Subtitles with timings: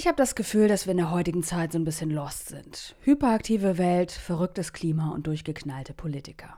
[0.00, 2.96] Ich habe das Gefühl, dass wir in der heutigen Zeit so ein bisschen lost sind.
[3.02, 6.56] Hyperaktive Welt, verrücktes Klima und durchgeknallte Politiker.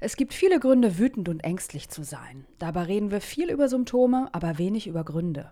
[0.00, 2.46] Es gibt viele Gründe, wütend und ängstlich zu sein.
[2.58, 5.50] Dabei reden wir viel über Symptome, aber wenig über Gründe.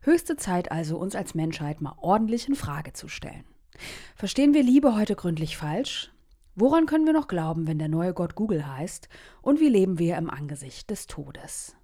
[0.00, 3.44] Höchste Zeit also, uns als Menschheit mal ordentlich in Frage zu stellen.
[4.16, 6.10] Verstehen wir Liebe heute gründlich falsch?
[6.56, 9.08] Woran können wir noch glauben, wenn der neue Gott Google heißt?
[9.42, 11.77] Und wie leben wir im Angesicht des Todes?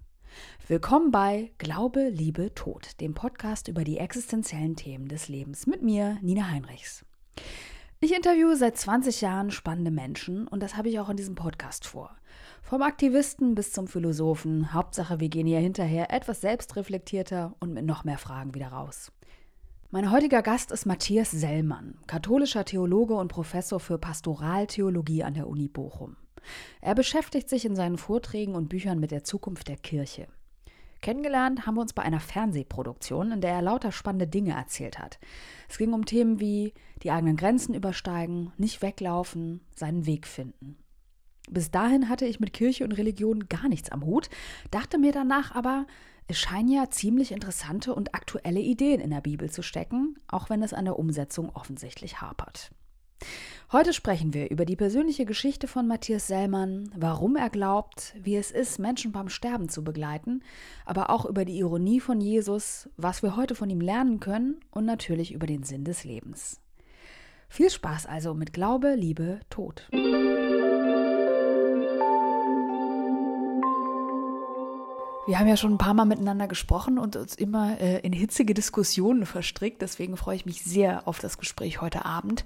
[0.67, 6.17] Willkommen bei Glaube, Liebe, Tod, dem Podcast über die existenziellen Themen des Lebens mit mir,
[6.23, 7.05] Nina Heinrichs.
[7.99, 11.85] Ich interviewe seit 20 Jahren spannende Menschen und das habe ich auch in diesem Podcast
[11.85, 12.15] vor.
[12.63, 18.03] Vom Aktivisten bis zum Philosophen, Hauptsache wir gehen hier hinterher etwas selbstreflektierter und mit noch
[18.03, 19.11] mehr Fragen wieder raus.
[19.91, 25.67] Mein heutiger Gast ist Matthias Sellmann, katholischer Theologe und Professor für Pastoraltheologie an der Uni
[25.67, 26.15] Bochum.
[26.81, 30.27] Er beschäftigt sich in seinen Vorträgen und Büchern mit der Zukunft der Kirche.
[31.01, 35.19] Kennengelernt haben wir uns bei einer Fernsehproduktion, in der er lauter spannende Dinge erzählt hat.
[35.69, 40.77] Es ging um Themen wie die eigenen Grenzen übersteigen, nicht weglaufen, seinen Weg finden.
[41.49, 44.29] Bis dahin hatte ich mit Kirche und Religion gar nichts am Hut,
[44.71, 45.85] dachte mir danach aber,
[46.27, 50.63] es scheinen ja ziemlich interessante und aktuelle Ideen in der Bibel zu stecken, auch wenn
[50.63, 52.71] es an der Umsetzung offensichtlich hapert.
[53.71, 58.51] Heute sprechen wir über die persönliche Geschichte von Matthias Sellmann, warum er glaubt, wie es
[58.51, 60.43] ist, Menschen beim Sterben zu begleiten,
[60.85, 64.85] aber auch über die Ironie von Jesus, was wir heute von ihm lernen können und
[64.85, 66.61] natürlich über den Sinn des Lebens.
[67.49, 69.89] Viel Spaß also mit Glaube, Liebe, Tod.
[75.27, 78.53] Wir haben ja schon ein paar Mal miteinander gesprochen und uns immer äh, in hitzige
[78.53, 79.81] Diskussionen verstrickt.
[79.81, 82.45] Deswegen freue ich mich sehr auf das Gespräch heute Abend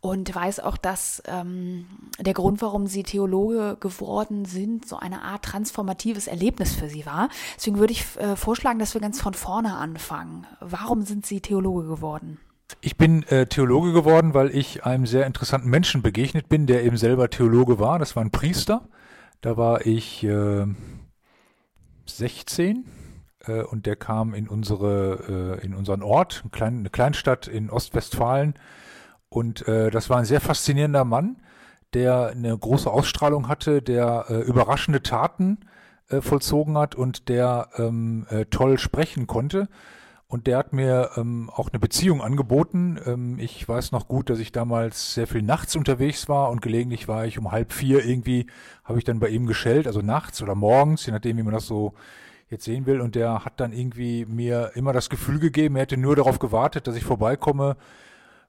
[0.00, 1.86] und weiß auch, dass ähm,
[2.20, 7.30] der Grund, warum Sie Theologe geworden sind, so eine Art transformatives Erlebnis für Sie war.
[7.56, 10.46] Deswegen würde ich äh, vorschlagen, dass wir ganz von vorne anfangen.
[10.60, 12.38] Warum sind Sie Theologe geworden?
[12.82, 16.98] Ich bin äh, Theologe geworden, weil ich einem sehr interessanten Menschen begegnet bin, der eben
[16.98, 17.98] selber Theologe war.
[17.98, 18.82] Das war ein Priester.
[19.40, 20.66] Da war ich äh,
[22.08, 22.84] 16
[23.46, 27.70] äh, und der kam in unsere äh, in unseren Ort, eine, kleine, eine Kleinstadt in
[27.70, 28.54] Ostwestfalen
[29.28, 31.36] und äh, das war ein sehr faszinierender Mann,
[31.94, 35.58] der eine große Ausstrahlung hatte, der äh, überraschende Taten
[36.08, 39.68] äh, vollzogen hat und der ähm, äh, toll sprechen konnte.
[40.30, 43.00] Und der hat mir ähm, auch eine Beziehung angeboten.
[43.06, 47.08] Ähm, ich weiß noch gut, dass ich damals sehr viel nachts unterwegs war und gelegentlich
[47.08, 48.46] war ich um halb vier irgendwie,
[48.84, 51.66] habe ich dann bei ihm geschellt, also nachts oder morgens, je nachdem, wie man das
[51.66, 51.94] so
[52.50, 53.00] jetzt sehen will.
[53.00, 56.86] Und der hat dann irgendwie mir immer das Gefühl gegeben, er hätte nur darauf gewartet,
[56.86, 57.78] dass ich vorbeikomme.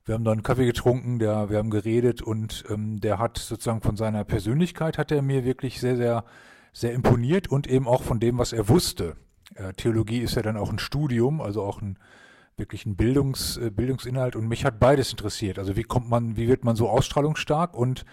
[0.04, 3.96] Wir haben dann Kaffee getrunken, der, wir haben geredet und ähm, der hat sozusagen von
[3.96, 6.26] seiner Persönlichkeit hat er mir wirklich sehr, sehr,
[6.74, 9.16] sehr imponiert und eben auch von dem, was er wusste.
[9.56, 11.98] Äh, Theologie ist ja dann auch ein Studium, also auch ein
[12.58, 15.58] wirklich ein Bildungs, äh, Bildungsinhalt und mich hat beides interessiert.
[15.58, 18.06] Also wie kommt man, wie wird man so ausstrahlungsstark und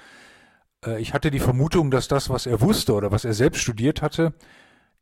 [0.86, 4.00] äh, ich hatte die Vermutung, dass das, was er wusste oder was er selbst studiert
[4.00, 4.32] hatte,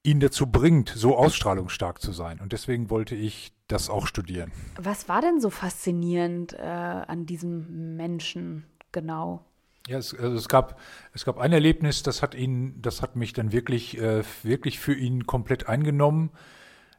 [0.03, 2.41] ihn dazu bringt, so ausstrahlungsstark zu sein.
[2.41, 4.53] Und deswegen wollte ich das auch studieren.
[4.79, 9.45] Was war denn so faszinierend äh, an diesem Menschen genau?
[9.87, 10.81] Ja, es, also es gab
[11.13, 14.95] es gab ein Erlebnis, das hat ihn, das hat mich dann wirklich äh, wirklich für
[14.95, 16.31] ihn komplett eingenommen.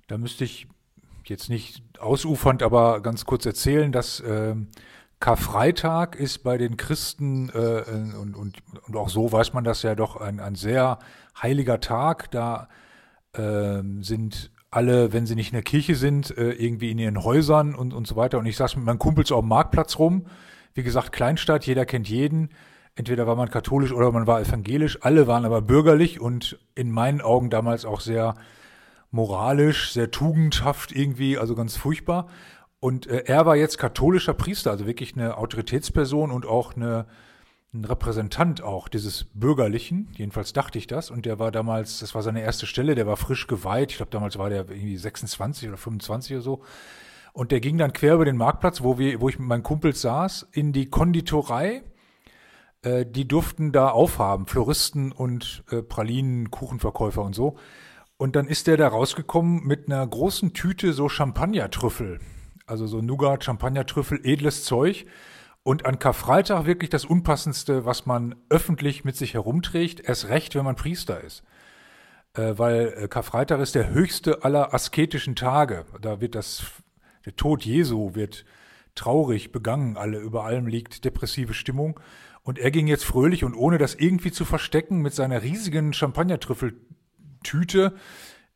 [0.07, 0.67] Da müsste ich
[1.25, 4.55] jetzt nicht ausufernd, aber ganz kurz erzählen, dass äh,
[5.19, 7.83] Karfreitag ist bei den Christen äh,
[8.19, 8.57] und, und,
[8.87, 10.99] und auch so weiß man das ja doch ein, ein sehr
[11.41, 12.29] heiliger Tag.
[12.29, 12.69] Da
[13.33, 17.73] äh, sind alle, wenn sie nicht in der Kirche sind, äh, irgendwie in ihren Häusern
[17.73, 18.37] und, und so weiter.
[18.37, 20.27] Und ich saß mit meinen Kumpels auf dem Marktplatz rum.
[20.73, 22.49] Wie gesagt, Kleinstadt, jeder kennt jeden.
[22.95, 24.99] Entweder war man katholisch oder man war evangelisch.
[25.01, 28.35] Alle waren aber bürgerlich und in meinen Augen damals auch sehr
[29.11, 32.27] moralisch, sehr tugendhaft irgendwie, also ganz furchtbar.
[32.79, 37.05] Und äh, er war jetzt katholischer Priester, also wirklich eine Autoritätsperson und auch eine,
[37.73, 40.09] ein Repräsentant auch dieses Bürgerlichen.
[40.15, 41.11] Jedenfalls dachte ich das.
[41.11, 43.91] Und der war damals, das war seine erste Stelle, der war frisch geweiht.
[43.91, 46.61] Ich glaube, damals war der irgendwie 26 oder 25 oder so.
[47.33, 50.01] Und der ging dann quer über den Marktplatz, wo, wir, wo ich mit meinen Kumpels
[50.01, 51.83] saß, in die Konditorei
[52.85, 57.57] äh, die durften da aufhaben, Floristen und äh, Pralinen, Kuchenverkäufer und so.
[58.17, 62.19] Und dann ist der da rausgekommen mit einer großen Tüte so Champagnertrüffel.
[62.65, 65.05] Also so Nougat, Champagnertrüffel, edles Zeug.
[65.63, 70.63] Und an Karfreitag wirklich das Unpassendste, was man öffentlich mit sich herumträgt, erst recht, wenn
[70.63, 71.43] man Priester ist.
[72.35, 75.85] Äh, weil äh, Karfreitag ist der höchste aller asketischen Tage.
[76.01, 76.65] Da wird das,
[77.25, 78.45] der Tod Jesu wird
[78.93, 81.99] traurig begangen, alle, über allem liegt depressive Stimmung.
[82.45, 87.95] Und er ging jetzt fröhlich und ohne das irgendwie zu verstecken mit seiner riesigen Champagnertrüffeltüte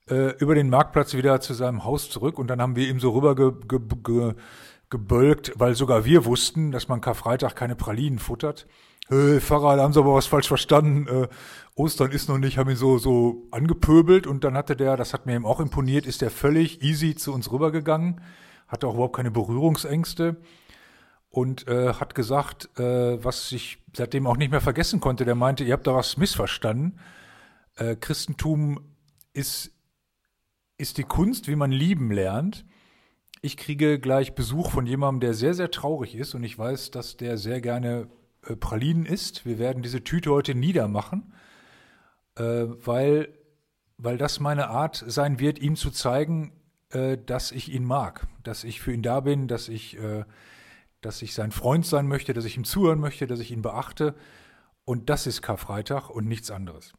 [0.08, 3.10] äh, über den Marktplatz wieder zu seinem Haus zurück und dann haben wir ihm so
[3.10, 4.36] rüber ge, ge, ge,
[4.92, 8.68] gebölkt, weil sogar wir wussten, dass man Karfreitag keine Pralinen futtert.
[9.08, 11.08] Hey, Pfarrer, da haben sie aber was falsch verstanden.
[11.08, 11.28] Äh,
[11.74, 15.26] Ostern ist noch nicht, haben ihn so, so angepöbelt und dann hatte der, das hat
[15.26, 18.22] mir eben auch imponiert, ist der völlig easy zu uns rübergegangen,
[18.68, 20.38] hatte auch überhaupt keine Berührungsängste
[21.30, 25.26] und äh, hat gesagt, äh, was ich seitdem auch nicht mehr vergessen konnte.
[25.26, 27.00] Der meinte, ihr habt da was missverstanden.
[27.76, 28.80] Äh, Christentum
[29.34, 29.72] ist,
[30.78, 32.66] ist die Kunst, wie man lieben lernt.
[33.42, 37.16] Ich kriege gleich Besuch von jemandem, der sehr, sehr traurig ist und ich weiß, dass
[37.16, 38.10] der sehr gerne
[38.46, 39.46] äh, Pralinen isst.
[39.46, 41.34] Wir werden diese Tüte heute niedermachen,
[42.36, 43.30] äh, weil,
[43.98, 46.52] weil das meine Art sein wird, ihm zu zeigen,
[46.92, 50.26] äh, dass ich ihn mag, dass ich für ihn da bin, dass ich äh,
[51.02, 54.16] dass ich sein Freund sein möchte, dass ich ihm zuhören möchte, dass ich ihn beachte.
[54.86, 56.94] Und das ist Karfreitag und nichts anderes.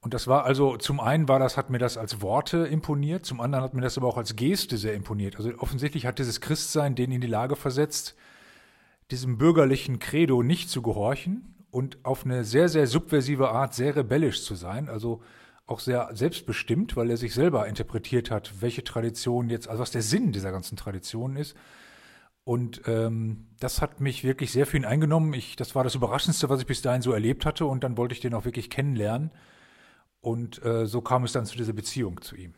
[0.00, 3.40] Und das war also, zum einen war das, hat mir das als Worte imponiert, zum
[3.40, 5.36] anderen hat mir das aber auch als Geste sehr imponiert.
[5.36, 8.14] Also offensichtlich hat dieses Christsein den in die Lage versetzt,
[9.10, 14.42] diesem bürgerlichen Credo nicht zu gehorchen und auf eine sehr, sehr subversive Art sehr rebellisch
[14.44, 14.88] zu sein.
[14.88, 15.22] Also
[15.66, 20.02] auch sehr selbstbestimmt, weil er sich selber interpretiert hat, welche Tradition jetzt, also was der
[20.02, 21.56] Sinn dieser ganzen Tradition ist
[22.46, 25.34] und ähm, das hat mich wirklich sehr für ihn eingenommen.
[25.34, 27.66] Ich, das war das Überraschendste, was ich bis dahin so erlebt hatte.
[27.66, 29.32] Und dann wollte ich den auch wirklich kennenlernen.
[30.20, 32.54] Und äh, so kam es dann zu dieser Beziehung zu ihm.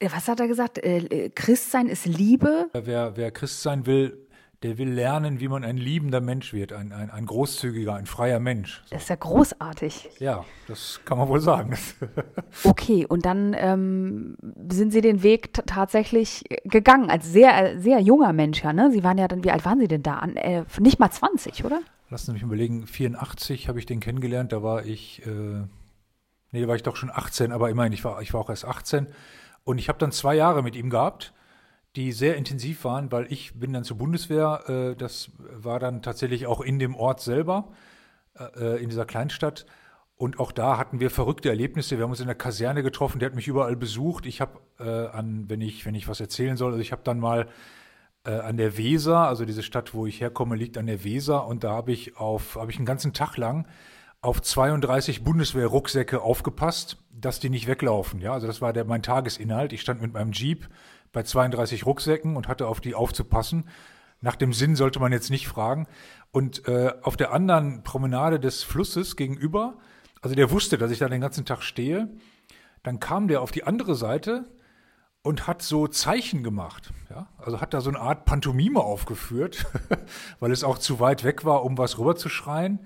[0.00, 0.78] Was hat er gesagt?
[0.78, 2.68] Äh, Christsein ist Liebe?
[2.72, 4.26] Wer, wer Christ sein will,
[4.62, 8.40] der will lernen, wie man ein liebender Mensch wird, ein, ein, ein großzügiger, ein freier
[8.40, 8.82] Mensch.
[8.86, 8.94] So.
[8.94, 10.10] Das ist ja großartig.
[10.18, 11.76] Ja, das kann man wohl sagen.
[12.64, 14.36] okay, und dann ähm,
[14.68, 18.90] sind Sie den Weg tatsächlich gegangen, als sehr, sehr junger Mensch, ja, ne?
[18.90, 20.14] Sie waren ja dann, wie alt waren Sie denn da?
[20.14, 21.80] An, äh, nicht mal 20, oder?
[22.10, 25.30] Lassen Sie mich überlegen, 84 habe ich den kennengelernt, da war ich, äh,
[26.50, 28.64] nee, da war ich doch schon 18, aber immerhin, ich war, ich war auch erst
[28.64, 29.06] 18.
[29.62, 31.32] Und ich habe dann zwei Jahre mit ihm gehabt
[31.98, 36.46] die sehr intensiv waren, weil ich bin dann zur Bundeswehr, äh, das war dann tatsächlich
[36.46, 37.72] auch in dem Ort selber,
[38.38, 39.66] äh, äh, in dieser Kleinstadt.
[40.14, 41.96] Und auch da hatten wir verrückte Erlebnisse.
[41.96, 44.26] Wir haben uns in der Kaserne getroffen, der hat mich überall besucht.
[44.26, 47.18] Ich habe äh, an, wenn ich, wenn ich was erzählen soll, also ich habe dann
[47.18, 47.48] mal
[48.24, 51.64] äh, an der Weser, also diese Stadt, wo ich herkomme, liegt an der Weser und
[51.64, 53.66] da habe ich auf, habe ich einen ganzen Tag lang
[54.20, 58.20] auf 32 Bundeswehr-Rucksäcke aufgepasst, dass die nicht weglaufen.
[58.20, 59.72] Ja, also das war der, mein Tagesinhalt.
[59.72, 60.68] Ich stand mit meinem Jeep
[61.12, 63.68] bei 32 Rucksäcken und hatte auf die aufzupassen.
[64.20, 65.86] Nach dem Sinn sollte man jetzt nicht fragen.
[66.30, 69.78] Und äh, auf der anderen Promenade des Flusses gegenüber,
[70.20, 72.08] also der wusste, dass ich da den ganzen Tag stehe,
[72.82, 74.44] dann kam der auf die andere Seite
[75.22, 76.92] und hat so Zeichen gemacht.
[77.10, 77.28] Ja?
[77.38, 79.66] Also hat da so eine Art Pantomime aufgeführt,
[80.40, 82.80] weil es auch zu weit weg war, um was rüberzuschreien.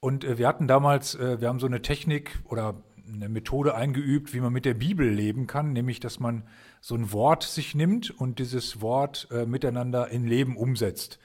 [0.00, 2.74] Und äh, wir hatten damals, äh, wir haben so eine Technik oder
[3.12, 6.44] eine Methode eingeübt, wie man mit der Bibel leben kann, nämlich dass man
[6.80, 11.18] so ein Wort sich nimmt und dieses Wort äh, miteinander in Leben umsetzt.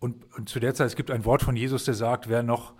[0.00, 2.74] Und, und, zu der Zeit, es gibt ein Wort von Jesus, der sagt, wer noch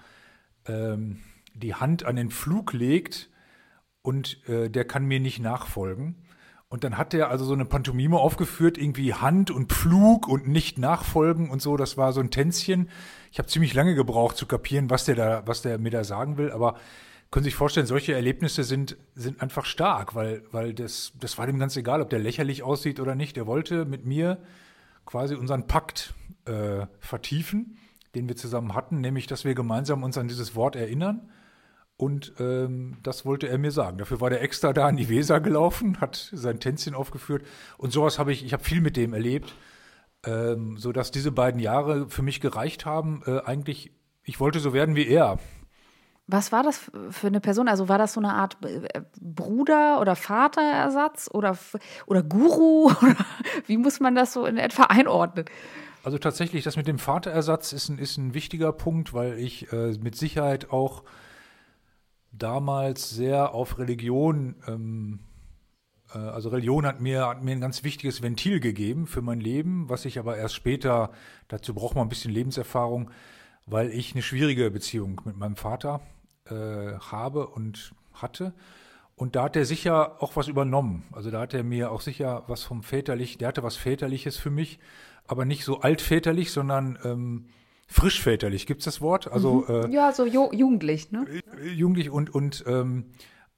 [0.66, 1.20] ähm,
[1.54, 3.30] die Hand an den Flug legt
[4.02, 6.16] und äh, der kann mir nicht nachfolgen.
[6.68, 10.76] Und dann hat er also so eine Pantomime aufgeführt, irgendwie Hand und Pflug und nicht
[10.78, 11.78] nachfolgen und so.
[11.78, 12.90] Das war so ein Tänzchen.
[13.32, 16.36] Ich habe ziemlich lange gebraucht zu kapieren, was der da, was der mir da sagen
[16.36, 16.52] will.
[16.52, 16.74] Aber
[17.30, 21.46] können Sie sich vorstellen, solche Erlebnisse sind, sind einfach stark, weil, weil das, das war
[21.46, 23.36] dem ganz egal, ob der lächerlich aussieht oder nicht.
[23.36, 24.38] Er wollte mit mir
[25.04, 26.14] quasi unseren Pakt
[26.46, 27.78] äh, vertiefen,
[28.14, 31.30] den wir zusammen hatten, nämlich, dass wir gemeinsam uns an dieses Wort erinnern.
[31.98, 33.98] Und ähm, das wollte er mir sagen.
[33.98, 37.44] Dafür war der extra da an die Weser gelaufen, hat sein Tänzchen aufgeführt.
[37.76, 39.52] Und sowas habe ich, ich habe viel mit dem erlebt,
[40.24, 43.22] ähm, sodass diese beiden Jahre für mich gereicht haben.
[43.26, 43.92] Äh, eigentlich,
[44.22, 45.38] ich wollte so werden wie er.
[46.30, 47.68] Was war das für eine Person?
[47.68, 51.56] Also war das so eine Art äh, Bruder- oder Vaterersatz oder,
[52.06, 52.92] oder Guru?
[53.66, 55.46] Wie muss man das so in etwa einordnen?
[56.04, 59.96] Also tatsächlich, das mit dem Vaterersatz ist ein, ist ein wichtiger Punkt, weil ich äh,
[60.00, 61.02] mit Sicherheit auch
[62.30, 65.20] damals sehr auf Religion, ähm,
[66.14, 69.88] äh, also Religion hat mir, hat mir ein ganz wichtiges Ventil gegeben für mein Leben,
[69.88, 71.10] was ich aber erst später,
[71.48, 73.10] dazu braucht man ein bisschen Lebenserfahrung,
[73.66, 76.00] weil ich eine schwierige Beziehung mit meinem Vater
[76.50, 78.52] äh, habe und hatte.
[79.16, 81.04] Und da hat er sicher auch was übernommen.
[81.12, 84.50] Also da hat er mir auch sicher was vom Väterlich, der hatte was Väterliches für
[84.50, 84.78] mich,
[85.26, 87.46] aber nicht so altväterlich, sondern ähm,
[87.88, 88.66] frischväterlich.
[88.66, 89.30] Gibt es das Wort?
[89.30, 89.90] Also, mhm.
[89.90, 91.26] äh, ja, so ju jugendlich, ne?
[91.60, 93.06] Äh, jugendlich und, und ähm,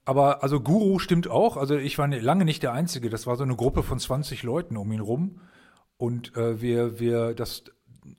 [0.03, 1.57] aber also Guru stimmt auch.
[1.57, 3.09] Also ich war ne, lange nicht der Einzige.
[3.09, 5.41] Das war so eine Gruppe von 20 Leuten um ihn rum.
[5.97, 7.65] Und äh, wir, wir, das,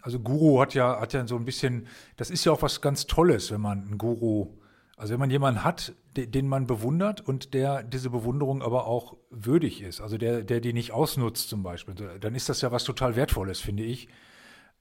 [0.01, 3.07] also Guru hat ja, hat ja so ein bisschen, das ist ja auch was ganz
[3.07, 4.59] Tolles, wenn man einen Guru
[5.03, 9.83] Also wenn man jemanden hat, den man bewundert und der diese Bewunderung aber auch würdig
[9.83, 13.17] ist, also der, der die nicht ausnutzt zum Beispiel, dann ist das ja was total
[13.17, 14.07] Wertvolles, finde ich.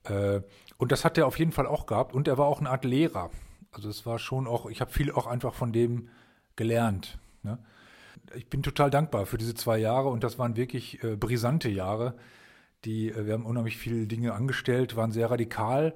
[0.03, 0.41] Äh,
[0.77, 2.85] und das hat er auf jeden Fall auch gehabt und er war auch eine Art
[2.85, 3.31] Lehrer.
[3.71, 6.09] Also es war schon auch, ich habe viel auch einfach von dem
[6.55, 7.17] gelernt.
[7.41, 7.57] Ne?
[8.35, 12.13] Ich bin total dankbar für diese zwei Jahre und das waren wirklich äh, brisante Jahre.
[12.85, 15.95] Die, äh, wir haben unheimlich viele Dinge angestellt, waren sehr radikal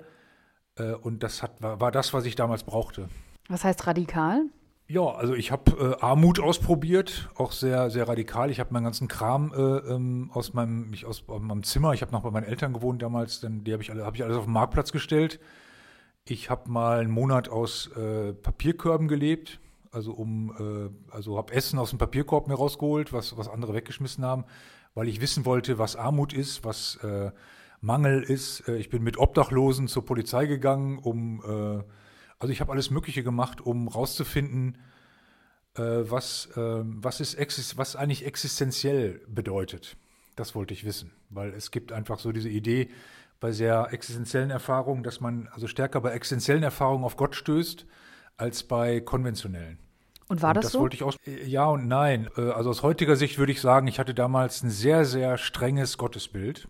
[1.03, 3.08] und das hat, war das, was ich damals brauchte.
[3.48, 4.46] Was heißt radikal?
[4.88, 8.52] Ja, also ich habe äh, Armut ausprobiert, auch sehr, sehr radikal.
[8.52, 12.04] Ich habe meinen ganzen Kram äh, ähm, aus meinem, mich aus, aus meinem Zimmer, ich
[12.04, 14.44] habe noch bei meinen Eltern gewohnt damals, dann die habe ich habe ich alles auf
[14.44, 15.40] den Marktplatz gestellt.
[16.28, 19.60] Ich habe mal einen Monat aus äh, Papierkörben gelebt,
[19.92, 24.24] also um, äh, also habe Essen aus dem Papierkorb mir rausgeholt, was, was andere weggeschmissen
[24.24, 24.46] haben,
[24.94, 27.32] weil ich wissen wollte, was Armut ist, was äh,
[27.82, 28.68] Mangel ist.
[28.68, 31.42] Äh, ich bin mit Obdachlosen zur Polizei gegangen, um
[32.39, 34.77] also ich habe alles Mögliche gemacht, um rauszufinden,
[35.75, 39.98] äh, was, äh, was, ist was eigentlich existenziell bedeutet.
[40.36, 42.89] Das wollte ich wissen, weil es gibt einfach so diese Idee
[43.39, 47.86] bei sehr existenziellen Erfahrungen, dass man also stärker bei existenziellen Erfahrungen auf Gott stößt
[48.38, 49.80] als bei konventionellen.
[50.27, 50.80] Und war das, das so?
[50.80, 52.30] wollte ich aus ja und nein.
[52.38, 55.98] Äh, also aus heutiger Sicht würde ich sagen, ich hatte damals ein sehr, sehr strenges
[55.98, 56.68] Gottesbild.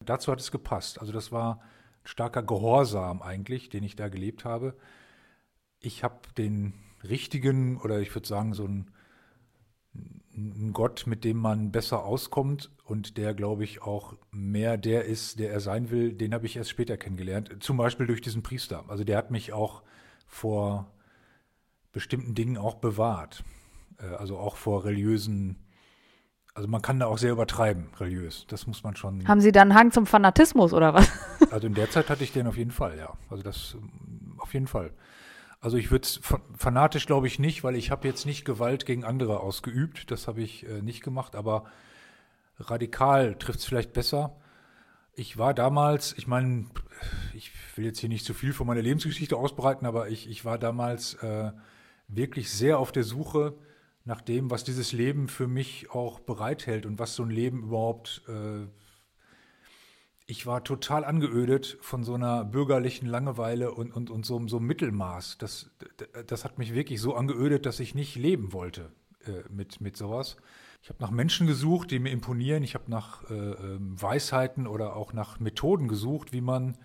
[0.00, 1.00] Dazu hat es gepasst.
[1.00, 1.60] Also das war
[2.04, 4.76] starker Gehorsam eigentlich, den ich da gelebt habe.
[5.80, 8.90] Ich habe den richtigen oder ich würde sagen so einen,
[10.34, 15.38] einen Gott, mit dem man besser auskommt und der, glaube ich, auch mehr der ist,
[15.38, 17.56] der er sein will, den habe ich erst später kennengelernt.
[17.60, 18.84] Zum Beispiel durch diesen Priester.
[18.88, 19.82] Also der hat mich auch
[20.26, 20.92] vor
[21.92, 23.44] bestimmten Dingen auch bewahrt.
[23.98, 25.56] Äh, also auch vor religiösen
[26.54, 28.44] also man kann da auch sehr übertreiben, religiös.
[28.48, 29.26] Das muss man schon.
[29.26, 31.10] Haben Sie dann einen Hang zum Fanatismus oder was?
[31.50, 33.12] Also in der Zeit hatte ich den auf jeden Fall, ja.
[33.28, 33.76] Also das
[34.38, 34.90] auf jeden Fall.
[35.60, 36.20] Also ich würde es
[36.56, 40.10] fanatisch glaube ich nicht, weil ich habe jetzt nicht Gewalt gegen andere ausgeübt.
[40.10, 41.64] Das habe ich äh, nicht gemacht, aber
[42.58, 44.36] radikal trifft es vielleicht besser.
[45.14, 46.66] Ich war damals, ich meine,
[47.34, 50.58] ich will jetzt hier nicht zu viel von meiner Lebensgeschichte ausbreiten, aber ich, ich war
[50.58, 51.52] damals äh,
[52.08, 53.54] wirklich sehr auf der Suche
[54.04, 58.22] nach dem, was dieses Leben für mich auch bereithält und was so ein Leben überhaupt.
[58.28, 58.66] Äh,
[60.26, 64.66] ich war total angeödet von so einer bürgerlichen Langeweile und, und, und so, so einem
[64.66, 65.38] Mittelmaß.
[65.38, 65.70] Das,
[66.26, 68.92] das hat mich wirklich so angeödet, dass ich nicht leben wollte
[69.26, 70.36] äh, mit, mit sowas.
[70.82, 72.62] Ich habe nach Menschen gesucht, die mir imponieren.
[72.62, 76.76] Ich habe nach äh, ähm, Weisheiten oder auch nach Methoden gesucht, wie man,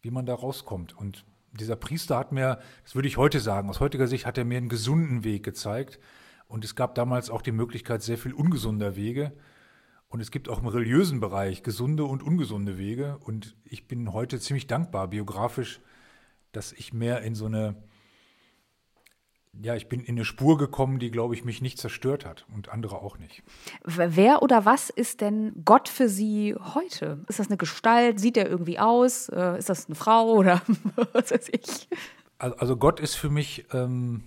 [0.00, 0.96] wie man da rauskommt.
[0.96, 4.44] Und dieser Priester hat mir, das würde ich heute sagen, aus heutiger Sicht hat er
[4.44, 5.98] mir einen gesunden Weg gezeigt
[6.52, 9.32] und es gab damals auch die Möglichkeit sehr viel ungesunder Wege.
[10.08, 13.16] Und es gibt auch im religiösen Bereich gesunde und ungesunde Wege.
[13.20, 15.80] Und ich bin heute ziemlich dankbar, biografisch,
[16.52, 17.82] dass ich mehr in so eine,
[19.62, 22.68] ja, ich bin in eine Spur gekommen, die, glaube ich, mich nicht zerstört hat und
[22.68, 23.42] andere auch nicht.
[23.84, 27.24] Wer oder was ist denn Gott für Sie heute?
[27.28, 28.20] Ist das eine Gestalt?
[28.20, 29.30] Sieht er irgendwie aus?
[29.30, 30.60] Äh, ist das eine Frau oder
[31.14, 31.88] was weiß ich?
[32.36, 34.24] Also, Gott ist für mich ähm,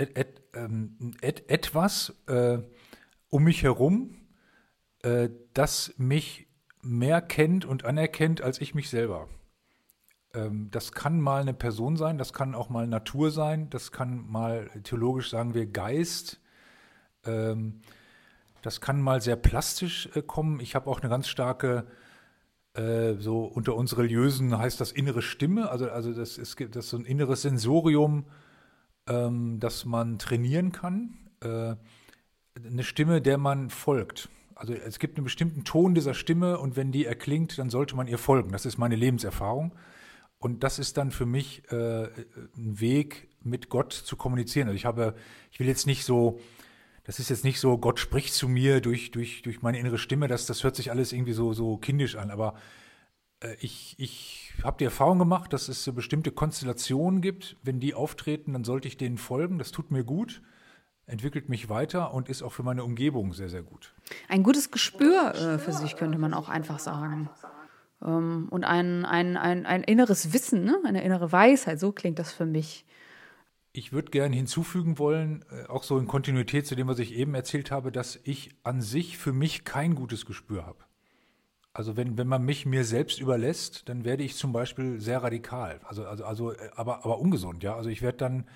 [0.00, 2.58] et, et, ähm, et, etwas äh,
[3.28, 4.16] um mich herum,
[5.02, 6.48] äh, das mich
[6.82, 9.28] mehr kennt und anerkennt als ich mich selber.
[10.34, 14.26] Ähm, das kann mal eine Person sein, das kann auch mal Natur sein, das kann
[14.28, 16.40] mal theologisch sagen wir Geist.
[17.24, 17.80] Ähm,
[18.62, 20.60] das kann mal sehr plastisch äh, kommen.
[20.60, 21.86] Ich habe auch eine ganz starke
[22.74, 26.90] äh, so unter uns Religiösen heißt das innere Stimme, also, also das ist das ist
[26.90, 28.26] so ein inneres Sensorium,
[29.08, 31.18] ähm, dass man trainieren kann.
[31.40, 31.76] Äh,
[32.64, 34.28] eine Stimme, der man folgt.
[34.54, 38.08] Also es gibt einen bestimmten Ton dieser Stimme und wenn die erklingt, dann sollte man
[38.08, 38.52] ihr folgen.
[38.52, 39.74] Das ist meine Lebenserfahrung.
[40.38, 42.04] Und das ist dann für mich äh,
[42.56, 44.68] ein Weg, mit Gott zu kommunizieren.
[44.68, 45.14] Also ich habe,
[45.50, 46.40] ich will jetzt nicht so,
[47.04, 50.28] das ist jetzt nicht so, Gott spricht zu mir durch, durch, durch meine innere Stimme,
[50.28, 52.54] das, das hört sich alles irgendwie so, so kindisch an, aber
[53.60, 57.56] ich, ich habe die Erfahrung gemacht, dass es so bestimmte Konstellationen gibt.
[57.62, 59.58] Wenn die auftreten, dann sollte ich denen folgen.
[59.58, 60.42] Das tut mir gut,
[61.06, 63.94] entwickelt mich weiter und ist auch für meine Umgebung sehr, sehr gut.
[64.28, 67.28] Ein gutes Gespür äh, für sich, könnte man auch einfach sagen.
[68.02, 70.78] Ähm, und ein, ein, ein, ein inneres Wissen, ne?
[70.84, 72.86] eine innere Weisheit, so klingt das für mich.
[73.72, 77.34] Ich würde gerne hinzufügen wollen, äh, auch so in Kontinuität zu dem, was ich eben
[77.34, 80.85] erzählt habe, dass ich an sich für mich kein gutes Gespür habe.
[81.76, 85.78] Also wenn, wenn man mich mir selbst überlässt, dann werde ich zum Beispiel sehr radikal.
[85.84, 87.76] Also, also, also äh, aber, aber ungesund, ja.
[87.76, 88.48] Also ich werde dann,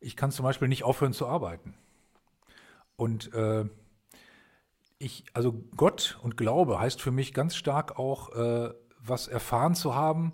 [0.00, 1.74] ich kann zum Beispiel nicht aufhören zu arbeiten.
[2.96, 3.66] Und äh,
[4.98, 9.94] ich, also Gott und Glaube heißt für mich ganz stark auch, äh, was erfahren zu
[9.94, 10.32] haben,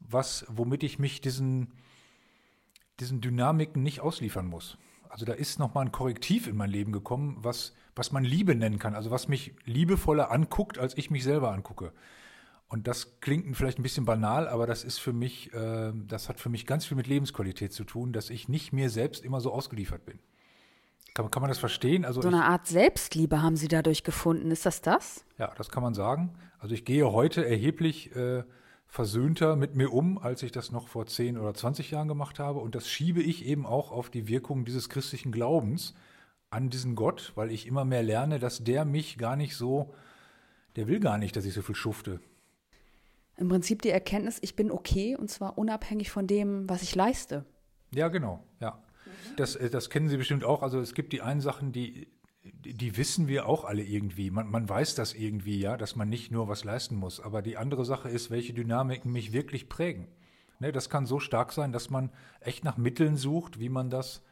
[0.00, 1.72] was, womit ich mich diesen,
[2.98, 4.76] diesen Dynamiken nicht ausliefern muss.
[5.14, 8.80] Also da ist nochmal ein Korrektiv in mein Leben gekommen, was, was man Liebe nennen
[8.80, 8.96] kann.
[8.96, 11.92] Also was mich liebevoller anguckt, als ich mich selber angucke.
[12.66, 16.40] Und das klingt vielleicht ein bisschen banal, aber das ist für mich, äh, das hat
[16.40, 19.52] für mich ganz viel mit Lebensqualität zu tun, dass ich nicht mir selbst immer so
[19.52, 20.18] ausgeliefert bin.
[21.14, 22.04] Kann, kann man das verstehen?
[22.04, 24.50] Also so eine ich, Art Selbstliebe haben Sie dadurch gefunden.
[24.50, 25.24] Ist das das?
[25.38, 26.34] Ja, das kann man sagen.
[26.58, 28.42] Also ich gehe heute erheblich äh,
[28.94, 32.60] versöhnter mit mir um, als ich das noch vor 10 oder 20 Jahren gemacht habe.
[32.60, 35.94] Und das schiebe ich eben auch auf die Wirkung dieses christlichen Glaubens
[36.48, 39.92] an diesen Gott, weil ich immer mehr lerne, dass der mich gar nicht so,
[40.76, 42.20] der will gar nicht, dass ich so viel schufte.
[43.36, 47.44] Im Prinzip die Erkenntnis, ich bin okay und zwar unabhängig von dem, was ich leiste.
[47.90, 48.80] Ja, genau, ja.
[49.36, 50.62] Das, äh, das kennen Sie bestimmt auch.
[50.62, 52.06] Also es gibt die einen Sachen, die,
[52.44, 54.30] die wissen wir auch alle irgendwie.
[54.30, 57.20] Man, man weiß das irgendwie, ja, dass man nicht nur was leisten muss.
[57.20, 60.08] Aber die andere Sache ist, welche Dynamiken mich wirklich prägen.
[60.60, 62.10] Ne, das kann so stark sein, dass man
[62.40, 64.22] echt nach Mitteln sucht, wie man das,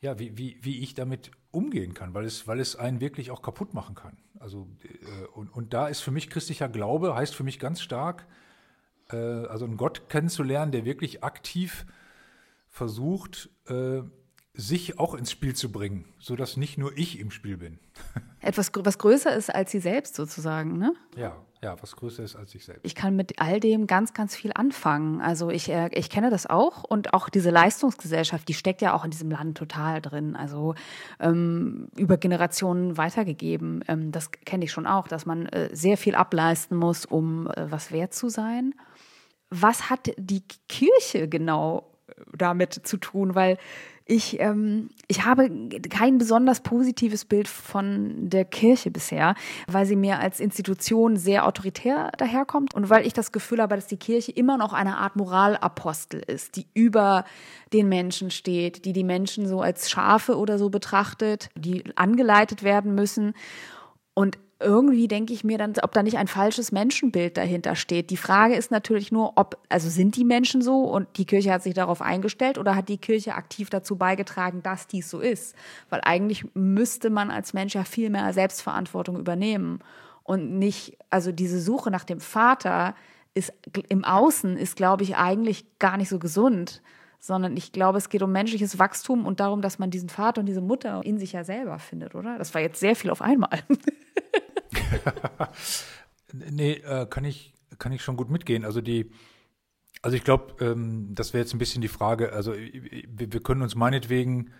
[0.00, 3.42] ja, wie, wie, wie ich damit umgehen kann, weil es, weil es einen wirklich auch
[3.42, 4.16] kaputt machen kann.
[4.38, 8.26] Also, äh, und, und da ist für mich christlicher Glaube, heißt für mich ganz stark,
[9.10, 11.86] äh, also einen Gott kennenzulernen, der wirklich aktiv
[12.68, 14.02] versucht, äh,
[14.54, 17.78] sich auch ins Spiel zu bringen, sodass nicht nur ich im Spiel bin.
[18.40, 20.92] Etwas, was größer ist als sie selbst sozusagen, ne?
[21.16, 22.84] Ja, ja, was größer ist als ich selbst.
[22.84, 25.20] Ich kann mit all dem ganz, ganz viel anfangen.
[25.20, 29.04] Also ich, äh, ich kenne das auch und auch diese Leistungsgesellschaft, die steckt ja auch
[29.04, 30.36] in diesem Land total drin.
[30.36, 30.74] Also
[31.20, 33.84] ähm, über Generationen weitergegeben.
[33.88, 37.70] Ähm, das kenne ich schon auch, dass man äh, sehr viel ableisten muss, um äh,
[37.70, 38.74] was wert zu sein.
[39.50, 41.90] Was hat die Kirche genau
[42.32, 43.34] damit zu tun?
[43.34, 43.58] Weil
[44.10, 45.48] ich, ähm, ich habe
[45.88, 49.36] kein besonders positives Bild von der Kirche bisher,
[49.68, 53.86] weil sie mir als Institution sehr autoritär daherkommt und weil ich das Gefühl habe, dass
[53.86, 57.24] die Kirche immer noch eine Art Moralapostel ist, die über
[57.72, 62.96] den Menschen steht, die die Menschen so als Schafe oder so betrachtet, die angeleitet werden
[62.96, 63.34] müssen.
[64.14, 68.10] Und irgendwie denke ich mir dann, ob da nicht ein falsches Menschenbild dahinter steht.
[68.10, 71.62] Die Frage ist natürlich nur, ob, also sind die Menschen so und die Kirche hat
[71.62, 75.56] sich darauf eingestellt oder hat die Kirche aktiv dazu beigetragen, dass dies so ist?
[75.88, 79.80] Weil eigentlich müsste man als Mensch ja viel mehr Selbstverantwortung übernehmen
[80.24, 82.94] und nicht, also diese Suche nach dem Vater
[83.32, 83.52] ist
[83.88, 86.82] im Außen ist, glaube ich, eigentlich gar nicht so gesund
[87.22, 90.46] sondern ich glaube, es geht um menschliches Wachstum und darum, dass man diesen Vater und
[90.46, 92.38] diese Mutter in sich ja selber findet, oder?
[92.38, 93.60] Das war jetzt sehr viel auf einmal.
[96.32, 98.64] nee, äh, kann ich, kann ich schon gut mitgehen.
[98.64, 99.10] Also die,
[100.02, 103.62] also ich glaube, ähm, das wäre jetzt ein bisschen die Frage, also wir, wir können
[103.62, 104.52] uns meinetwegen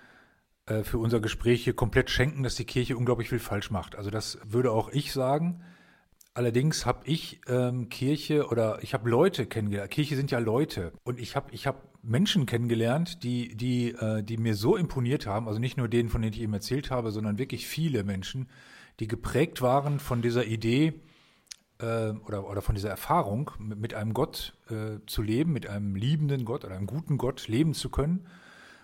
[0.67, 3.97] äh, für unser Gespräch hier komplett schenken, dass die Kirche unglaublich viel falsch macht.
[3.97, 5.63] Also das würde auch ich sagen.
[6.33, 9.91] Allerdings habe ich ähm, Kirche oder ich habe Leute kennengelernt.
[9.91, 14.37] Kirche sind ja Leute und ich habe ich hab Menschen kennengelernt, die die äh, die
[14.37, 15.49] mir so imponiert haben.
[15.49, 18.49] Also nicht nur denen, von denen ich eben erzählt habe, sondern wirklich viele Menschen,
[19.01, 20.93] die geprägt waren von dieser Idee
[21.79, 25.97] äh, oder, oder von dieser Erfahrung, mit, mit einem Gott äh, zu leben, mit einem
[25.97, 28.27] liebenden Gott oder einem guten Gott leben zu können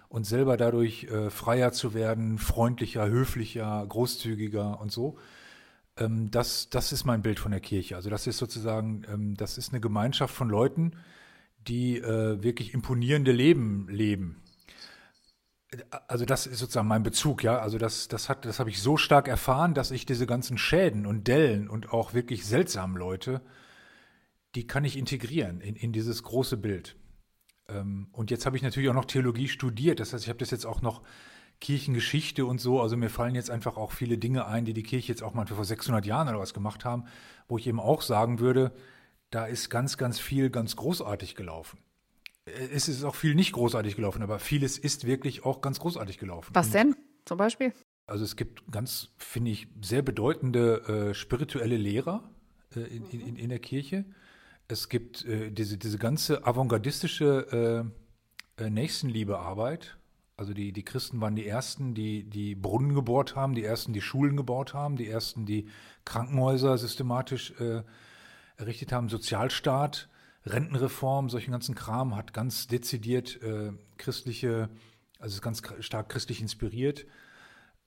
[0.08, 5.18] und selber dadurch äh, freier zu werden, freundlicher, höflicher, großzügiger und so.
[5.98, 7.96] Ähm, das, das ist mein Bild von der Kirche.
[7.96, 10.92] Also das ist sozusagen, ähm, das ist eine Gemeinschaft von Leuten,
[11.68, 14.40] die äh, wirklich imponierende Leben leben
[16.08, 17.58] also das ist sozusagen mein Bezug, ja.
[17.58, 21.06] Also das, das hat, das habe ich so stark erfahren, dass ich diese ganzen Schäden
[21.06, 23.42] und Dellen und auch wirklich seltsamen Leute,
[24.54, 26.96] die kann ich integrieren in, in dieses große Bild.
[27.68, 30.00] Ähm, und jetzt habe ich natürlich auch noch Theologie studiert.
[30.00, 31.02] Das heißt, ich habe das jetzt auch noch
[31.60, 32.80] Kirchengeschichte und so.
[32.80, 35.46] Also mir fallen jetzt einfach auch viele Dinge ein, die die Kirche jetzt auch mal
[35.46, 37.04] vor 600 Jahren oder was gemacht haben,
[37.48, 38.72] wo ich eben auch sagen würde,
[39.30, 41.78] da ist ganz, ganz viel ganz großartig gelaufen
[42.46, 46.54] es ist auch viel nicht großartig gelaufen, aber vieles ist wirklich auch ganz großartig gelaufen.
[46.54, 47.72] Was denn zum Beispiel?
[48.06, 52.30] Also es gibt ganz, finde ich, sehr bedeutende äh, spirituelle Lehrer
[52.74, 54.04] äh, in, in, in, der Kirche.
[54.68, 57.90] Es gibt äh, diese, diese ganze avantgardistische
[58.58, 59.98] äh, äh, Nächstenliebearbeit.
[60.36, 64.02] Also die, die Christen waren die Ersten, die die Brunnen gebohrt haben, die Ersten, die
[64.02, 65.68] Schulen gebaut haben, die Ersten, die
[66.04, 67.82] Krankenhäuser systematisch äh,
[68.56, 70.08] errichtet haben, Sozialstaat
[70.46, 74.68] Rentenreform, solchen ganzen Kram hat ganz dezidiert äh, christliche,
[75.18, 77.06] also ist ganz stark christlich inspiriert.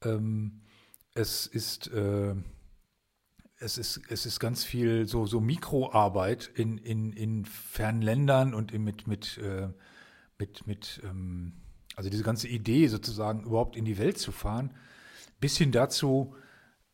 [0.04, 0.62] Ähm,
[1.14, 2.36] es ist äh,
[3.60, 8.72] es ist, es ist ganz viel so, so Mikroarbeit in, in, in fernen Ländern und
[8.72, 9.68] in, mit, mit, äh,
[10.38, 11.54] mit, mit ähm,
[11.96, 14.74] also diese ganze Idee sozusagen überhaupt in die Welt zu fahren,
[15.42, 16.36] bis hin dazu,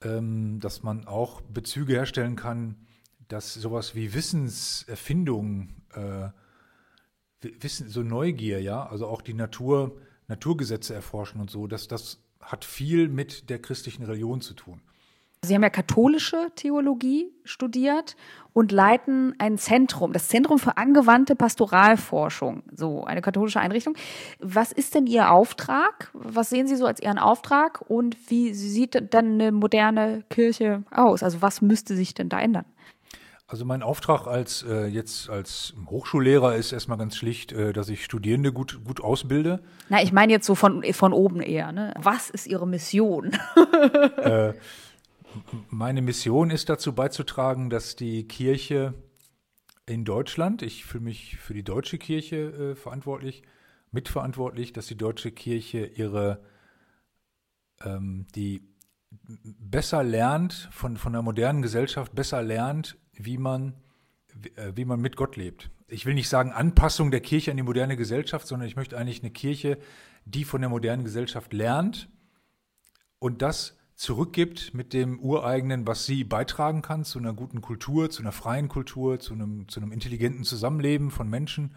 [0.02, 2.85] ähm, dass man auch Bezüge herstellen kann
[3.28, 6.30] dass sowas wie Wissenserfindung, äh,
[7.42, 12.66] Wissen, so Neugier, ja, also auch die Natur, Naturgesetze erforschen und so, dass das hat
[12.66, 14.82] viel mit der christlichen Religion zu tun.
[15.46, 18.16] Sie haben ja katholische Theologie studiert
[18.54, 23.96] und leiten ein Zentrum, das Zentrum für angewandte Pastoralforschung, so eine katholische Einrichtung.
[24.40, 26.10] Was ist denn Ihr Auftrag?
[26.14, 31.22] Was sehen Sie so als Ihren Auftrag und wie sieht dann eine moderne Kirche aus?
[31.22, 32.66] Also was müsste sich denn da ändern?
[33.48, 38.04] Also mein Auftrag als äh, jetzt als Hochschullehrer ist erstmal ganz schlicht, äh, dass ich
[38.04, 39.62] Studierende gut, gut ausbilde.
[39.88, 41.72] Na, ich meine jetzt so von, von oben eher.
[41.72, 41.94] Ne?
[42.00, 43.38] Was ist Ihre Mission?
[44.18, 44.54] äh,
[45.70, 48.96] meine Mission ist dazu beizutragen, dass die Kirche
[49.86, 53.44] in Deutschland, ich fühle mich für die deutsche Kirche äh, verantwortlich,
[53.92, 56.42] mitverantwortlich, dass die deutsche Kirche ihre,
[57.84, 58.68] ähm, die
[59.12, 63.74] besser lernt, von, von der modernen Gesellschaft besser lernt, wie man,
[64.56, 65.70] äh, wie man mit Gott lebt.
[65.88, 69.22] Ich will nicht sagen Anpassung der Kirche an die moderne Gesellschaft, sondern ich möchte eigentlich
[69.22, 69.78] eine Kirche,
[70.26, 72.10] die von der modernen Gesellschaft lernt
[73.20, 78.22] und das zurückgibt mit dem Ureigenen, was sie beitragen kann zu einer guten Kultur, zu
[78.22, 81.76] einer freien Kultur, zu einem, zu einem intelligenten Zusammenleben von Menschen.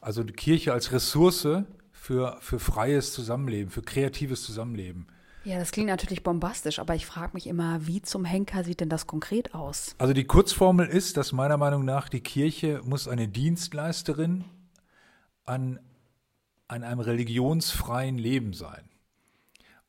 [0.00, 5.08] Also die Kirche als Ressource für, für freies Zusammenleben, für kreatives Zusammenleben.
[5.44, 8.88] Ja, das klingt natürlich bombastisch, aber ich frage mich immer, wie zum Henker sieht denn
[8.88, 9.96] das konkret aus?
[9.98, 14.44] Also die Kurzformel ist, dass meiner Meinung nach die Kirche muss eine Dienstleisterin
[15.44, 15.80] an,
[16.68, 18.88] an einem religionsfreien Leben sein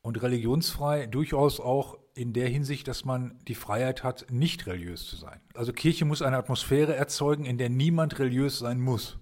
[0.01, 5.15] und religionsfrei durchaus auch in der Hinsicht, dass man die Freiheit hat, nicht religiös zu
[5.15, 5.39] sein.
[5.53, 9.17] Also Kirche muss eine Atmosphäre erzeugen, in der niemand religiös sein muss.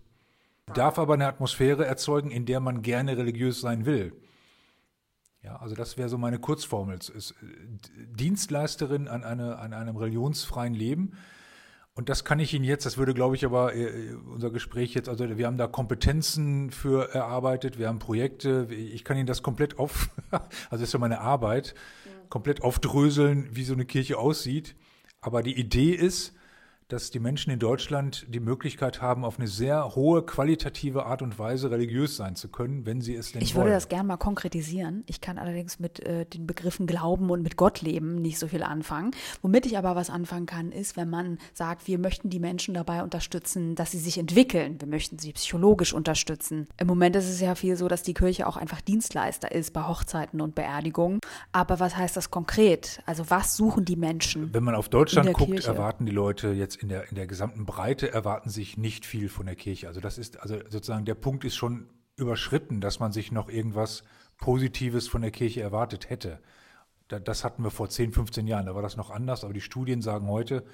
[0.73, 4.13] Darf aber eine Atmosphäre erzeugen, in der man gerne religiös sein will.
[5.43, 6.97] Ja, also das wäre so meine Kurzformel.
[6.97, 7.35] Ist
[7.97, 11.13] Dienstleisterin an, eine, an einem religionsfreien Leben
[11.93, 15.09] und das kann ich Ihnen jetzt, das würde, glaube ich, aber äh, unser Gespräch jetzt,
[15.09, 19.77] also wir haben da Kompetenzen für erarbeitet, wir haben Projekte, ich kann Ihnen das komplett
[19.77, 21.75] auf, also das ist ja meine Arbeit,
[22.29, 24.75] komplett aufdröseln, wie so eine Kirche aussieht.
[25.19, 26.33] Aber die Idee ist,
[26.91, 31.39] dass die Menschen in Deutschland die Möglichkeit haben, auf eine sehr hohe qualitative Art und
[31.39, 33.65] Weise religiös sein zu können, wenn sie es denn Ich wollen.
[33.65, 35.03] würde das gerne mal konkretisieren.
[35.07, 38.63] Ich kann allerdings mit äh, den Begriffen Glauben und mit Gott leben nicht so viel
[38.63, 39.11] anfangen.
[39.41, 43.03] Womit ich aber was anfangen kann, ist, wenn man sagt, wir möchten die Menschen dabei
[43.03, 44.79] unterstützen, dass sie sich entwickeln.
[44.81, 46.67] Wir möchten sie psychologisch unterstützen.
[46.77, 49.87] Im Moment ist es ja viel so, dass die Kirche auch einfach Dienstleister ist bei
[49.87, 51.19] Hochzeiten und Beerdigungen.
[51.53, 53.01] Aber was heißt das konkret?
[53.05, 54.53] Also was suchen die Menschen?
[54.53, 55.67] Wenn man auf Deutschland guckt, Kirche?
[55.67, 59.45] erwarten die Leute jetzt in der, in der gesamten Breite erwarten sich nicht viel von
[59.45, 59.87] der Kirche.
[59.87, 64.03] Also das ist, also sozusagen der Punkt ist schon überschritten, dass man sich noch irgendwas
[64.37, 66.39] Positives von der Kirche erwartet hätte.
[67.07, 70.01] das hatten wir vor 10, 15 Jahren, da war das noch anders, aber die Studien
[70.01, 70.65] sagen heute,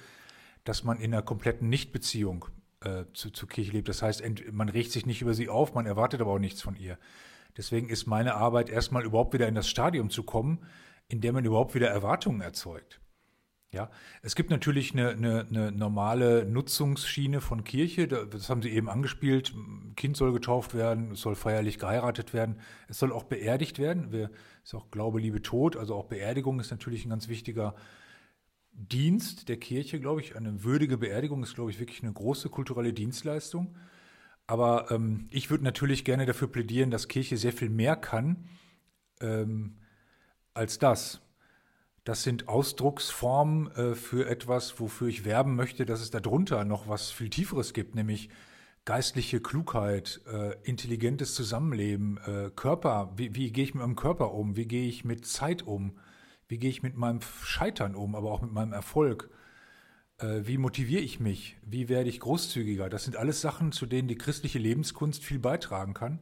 [0.64, 2.46] dass man in einer kompletten Nichtbeziehung
[2.80, 3.88] äh, zu, zur Kirche lebt.
[3.88, 6.76] Das heißt, man regt sich nicht über sie auf, man erwartet aber auch nichts von
[6.76, 6.98] ihr.
[7.56, 10.64] Deswegen ist meine Arbeit erstmal überhaupt wieder in das Stadium zu kommen,
[11.08, 13.00] in dem man überhaupt wieder Erwartungen erzeugt.
[13.70, 13.90] Ja,
[14.22, 18.08] es gibt natürlich eine, eine, eine, normale Nutzungsschiene von Kirche.
[18.08, 19.54] Das haben Sie eben angespielt.
[19.94, 24.10] Kind soll getauft werden, es soll feierlich geheiratet werden, es soll auch beerdigt werden.
[24.64, 25.76] Es ist auch Glaube, Liebe, Tod.
[25.76, 27.74] Also auch Beerdigung ist natürlich ein ganz wichtiger
[28.72, 30.34] Dienst der Kirche, glaube ich.
[30.34, 33.76] Eine würdige Beerdigung ist, glaube ich, wirklich eine große kulturelle Dienstleistung.
[34.46, 38.48] Aber ähm, ich würde natürlich gerne dafür plädieren, dass Kirche sehr viel mehr kann
[39.20, 39.76] ähm,
[40.54, 41.20] als das.
[42.04, 47.10] Das sind Ausdrucksformen äh, für etwas, wofür ich werben möchte, dass es darunter noch was
[47.10, 48.30] viel Tieferes gibt, nämlich
[48.84, 53.12] geistliche Klugheit, äh, intelligentes Zusammenleben, äh, Körper.
[53.16, 54.56] Wie, wie gehe ich mit meinem Körper um?
[54.56, 55.98] Wie gehe ich mit Zeit um?
[56.46, 59.30] Wie gehe ich mit meinem Scheitern um, aber auch mit meinem Erfolg?
[60.20, 61.58] Wie motiviere ich mich?
[61.62, 62.88] Wie werde ich großzügiger?
[62.88, 66.20] Das sind alles Sachen, zu denen die christliche Lebenskunst viel beitragen kann.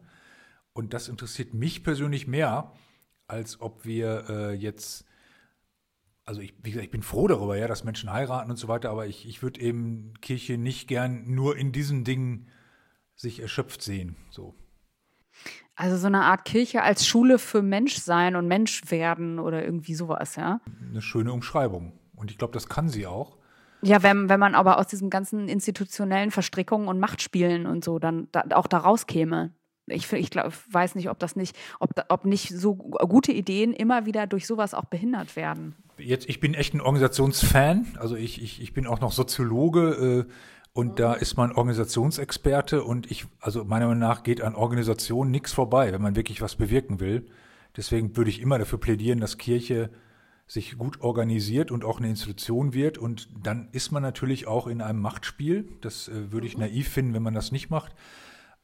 [0.75, 2.75] Und das interessiert mich persönlich mehr,
[3.27, 5.07] als ob wir jetzt
[6.27, 8.91] also ich, wie gesagt, ich bin froh darüber, ja, dass Menschen heiraten und so weiter,
[8.91, 12.49] aber ich, ich würde eben Kirche nicht gern nur in diesen Dingen
[13.15, 14.17] sich erschöpft sehen.
[14.31, 14.55] So.
[15.77, 20.61] Also so eine Art Kirche als Schule für Menschsein und Menschwerden oder irgendwie sowas, ja?
[20.91, 21.93] Eine schöne Umschreibung.
[22.17, 23.39] Und ich glaube, das kann sie auch.
[23.83, 28.29] Ja, wenn, wenn man aber aus diesen ganzen institutionellen Verstrickungen und Machtspielen und so dann
[28.33, 29.53] da, auch da rauskäme
[29.87, 34.07] ich, ich glaub, weiß nicht, ob das nicht, ob, ob nicht so gute Ideen immer
[34.07, 35.75] wieder durch sowas auch behindert werden.
[35.99, 40.33] Jetzt, ich bin echt ein Organisationsfan, also ich, ich, ich bin auch noch Soziologe äh,
[40.73, 40.97] und mhm.
[40.97, 45.93] da ist man Organisationsexperte und ich, also meiner Meinung nach geht an Organisationen nichts vorbei,
[45.93, 47.27] wenn man wirklich was bewirken will.
[47.77, 49.91] Deswegen würde ich immer dafür plädieren, dass Kirche
[50.47, 52.99] sich gut organisiert und auch eine Institution wird.
[52.99, 55.69] Und dann ist man natürlich auch in einem Machtspiel.
[55.81, 56.65] Das äh, würde ich mhm.
[56.65, 57.95] naiv finden, wenn man das nicht macht.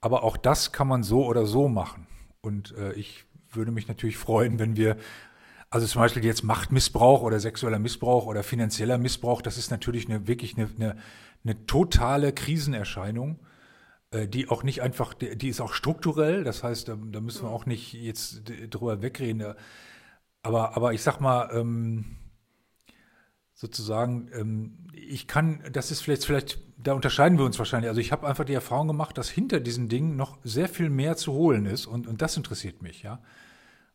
[0.03, 2.07] Aber auch das kann man so oder so machen.
[2.43, 4.97] Und äh, ich würde mich natürlich freuen, wenn wir,
[5.71, 10.27] also zum Beispiel jetzt Machtmissbrauch oder sexueller Missbrauch oder finanzieller Missbrauch, das ist natürlich eine,
[10.27, 10.97] wirklich eine, eine,
[11.45, 13.39] eine totale Krisenerscheinung,
[14.11, 17.51] äh, die auch nicht einfach, die ist auch strukturell, das heißt, da, da müssen wir
[17.51, 19.55] auch nicht jetzt drüber wegreden.
[20.43, 22.17] Aber, aber ich sag mal, ähm,
[23.63, 27.89] sozusagen, ähm, ich kann, das ist vielleicht, vielleicht, da unterscheiden wir uns wahrscheinlich.
[27.89, 31.17] Also ich habe einfach die Erfahrung gemacht, dass hinter diesen Dingen noch sehr viel mehr
[31.17, 33.21] zu holen ist und, und das interessiert mich, ja.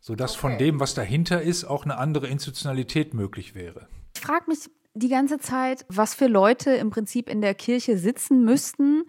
[0.00, 0.40] Sodass okay.
[0.40, 3.88] von dem, was dahinter ist, auch eine andere Institutionalität möglich wäre.
[4.16, 8.46] Ich frage mich die ganze Zeit, was für Leute im Prinzip in der Kirche sitzen
[8.46, 9.02] müssten,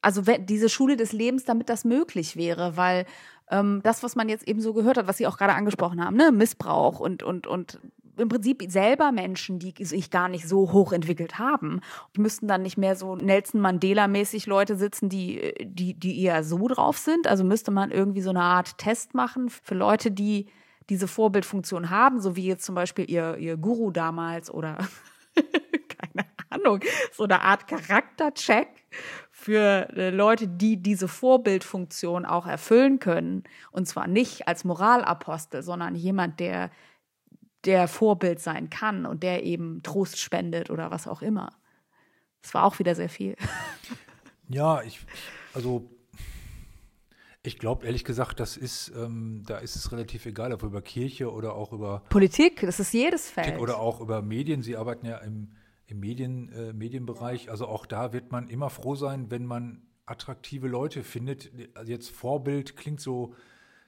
[0.00, 3.04] also diese Schule des Lebens, damit das möglich wäre, weil
[3.50, 6.16] ähm, das, was man jetzt eben so gehört hat, was Sie auch gerade angesprochen haben,
[6.16, 7.80] ne, Missbrauch und, und, und
[8.18, 11.80] im Prinzip selber Menschen, die sich gar nicht so hoch entwickelt haben,
[12.16, 16.98] müssten dann nicht mehr so Nelson Mandela-mäßig Leute sitzen, die, die, die eher so drauf
[16.98, 17.26] sind.
[17.26, 20.46] Also müsste man irgendwie so eine Art Test machen für Leute, die
[20.90, 24.78] diese Vorbildfunktion haben, so wie jetzt zum Beispiel ihr, ihr Guru damals oder
[25.34, 26.80] keine Ahnung,
[27.12, 28.68] so eine Art Charaktercheck
[29.30, 33.44] für äh, Leute, die diese Vorbildfunktion auch erfüllen können.
[33.70, 36.70] Und zwar nicht als Moralapostel, sondern jemand, der
[37.64, 41.52] der Vorbild sein kann und der eben Trost spendet oder was auch immer.
[42.42, 43.36] Das war auch wieder sehr viel.
[44.50, 45.00] Ja, ich,
[45.52, 45.90] also
[47.42, 51.32] ich glaube ehrlich gesagt, das ist, ähm, da ist es relativ egal, ob über Kirche
[51.32, 53.58] oder auch über Politik, das ist jedes Feld.
[53.58, 54.62] Oder auch über Medien.
[54.62, 55.52] Sie arbeiten ja im,
[55.86, 57.50] im Medien, äh, Medienbereich.
[57.50, 61.50] Also auch da wird man immer froh sein, wenn man attraktive Leute findet.
[61.74, 63.34] Also jetzt Vorbild klingt so,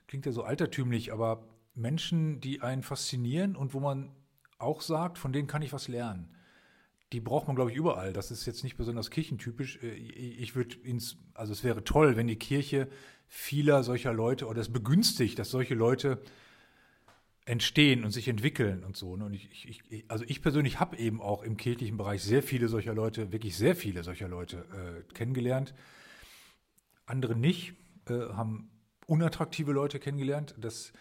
[0.07, 4.13] klingt ja so altertümlich, aber Menschen, die einen faszinieren und wo man
[4.59, 6.35] auch sagt, von denen kann ich was lernen.
[7.13, 8.13] Die braucht man, glaube ich, überall.
[8.13, 9.83] Das ist jetzt nicht besonders kirchentypisch.
[9.83, 12.89] Äh, ich würde ins, also es wäre toll, wenn die Kirche
[13.27, 16.21] vieler solcher Leute oder es begünstigt, dass solche Leute
[17.47, 19.17] entstehen und sich entwickeln und so.
[19.17, 19.25] Ne?
[19.25, 22.95] Und ich, ich, also ich persönlich habe eben auch im kirchlichen Bereich sehr viele solcher
[22.95, 25.75] Leute, wirklich sehr viele solcher Leute äh, kennengelernt.
[27.07, 27.75] Andere nicht,
[28.09, 28.71] äh, haben
[29.07, 30.55] unattraktive Leute kennengelernt.
[30.59, 30.93] Das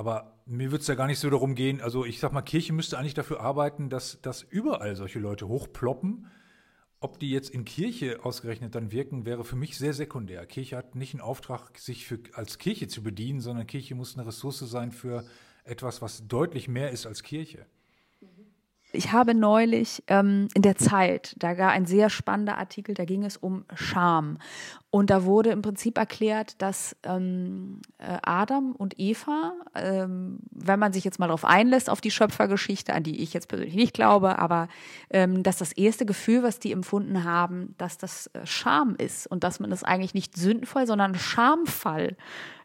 [0.00, 2.72] aber mir würde es ja gar nicht so darum gehen, also ich sag mal, Kirche
[2.72, 6.26] müsste eigentlich dafür arbeiten, dass, dass überall solche Leute hochploppen.
[7.00, 10.46] Ob die jetzt in Kirche ausgerechnet dann wirken, wäre für mich sehr sekundär.
[10.46, 14.26] Kirche hat nicht einen Auftrag, sich für, als Kirche zu bedienen, sondern Kirche muss eine
[14.26, 15.26] Ressource sein für
[15.64, 17.66] etwas, was deutlich mehr ist als Kirche.
[18.92, 23.24] Ich habe neulich ähm, in der Zeit, da war ein sehr spannender Artikel, da ging
[23.24, 24.38] es um Scham.
[24.90, 30.92] Und da wurde im Prinzip erklärt, dass ähm, äh, Adam und Eva, ähm, wenn man
[30.92, 34.40] sich jetzt mal darauf einlässt, auf die Schöpfergeschichte, an die ich jetzt persönlich nicht glaube,
[34.40, 34.66] aber
[35.10, 39.44] ähm, dass das erste Gefühl, was die empfunden haben, dass das äh, Scham ist und
[39.44, 42.16] dass man das eigentlich nicht sündvoll, sondern Schamfall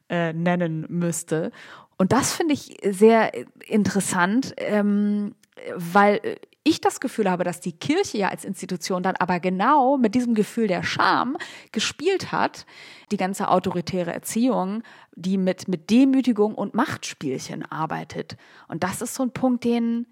[0.10, 1.52] äh, nennen müsste.
[1.98, 3.32] Und das finde ich sehr
[3.68, 5.36] interessant, ähm,
[5.76, 9.98] weil äh, ich das Gefühl habe, dass die Kirche ja als Institution dann aber genau
[9.98, 11.38] mit diesem Gefühl der Scham
[11.72, 12.66] gespielt hat,
[13.12, 14.82] die ganze autoritäre Erziehung,
[15.16, 18.36] die mit, mit Demütigung und Machtspielchen arbeitet.
[18.68, 20.08] Und das ist so ein Punkt, den,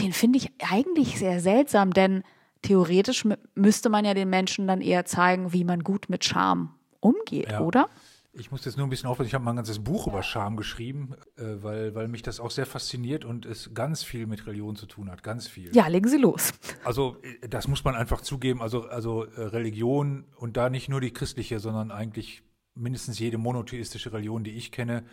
[0.00, 2.24] den finde ich eigentlich sehr seltsam, denn
[2.62, 3.24] theoretisch
[3.54, 7.60] müsste man ja den Menschen dann eher zeigen, wie man gut mit Scham umgeht, ja.
[7.60, 7.88] oder?
[8.38, 9.28] Ich muss jetzt nur ein bisschen aufpassen.
[9.28, 12.50] Ich habe mal ein ganzes Buch über Scham geschrieben, äh, weil, weil mich das auch
[12.50, 15.22] sehr fasziniert und es ganz viel mit Religion zu tun hat.
[15.22, 15.74] Ganz viel.
[15.74, 16.52] Ja, legen Sie los.
[16.84, 18.62] Also, äh, das muss man einfach zugeben.
[18.62, 22.42] Also, also äh, Religion und da nicht nur die christliche, sondern eigentlich
[22.74, 25.04] mindestens jede monotheistische Religion, die ich kenne,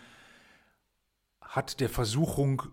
[1.42, 2.64] hat der Versuchung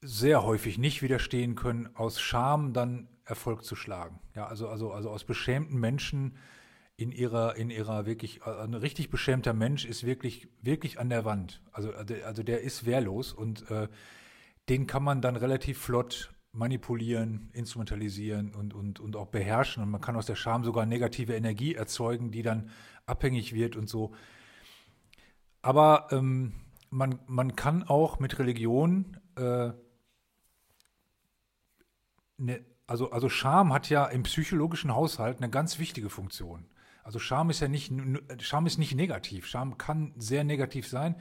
[0.00, 4.20] sehr häufig nicht widerstehen können, aus Scham dann Erfolg zu schlagen.
[4.34, 6.36] Ja, also, also, also aus beschämten Menschen
[6.96, 11.24] in ihrer, in ihrer wirklich, äh, ein richtig beschämter Mensch ist wirklich, wirklich an der
[11.24, 11.62] Wand.
[11.72, 13.88] Also, also, also der ist wehrlos und äh,
[14.68, 19.82] den kann man dann relativ flott manipulieren, instrumentalisieren und, und, und auch beherrschen.
[19.82, 22.70] Und man kann aus der Scham sogar negative Energie erzeugen, die dann
[23.04, 24.14] abhängig wird und so.
[25.60, 26.54] Aber ähm,
[26.88, 29.70] man, man kann auch mit Religion, äh,
[32.38, 36.64] ne, also, also Scham hat ja im psychologischen Haushalt eine ganz wichtige Funktion.
[37.06, 37.92] Also Scham ist ja nicht,
[38.40, 39.46] Scham ist nicht negativ.
[39.46, 41.14] Scham kann sehr negativ sein.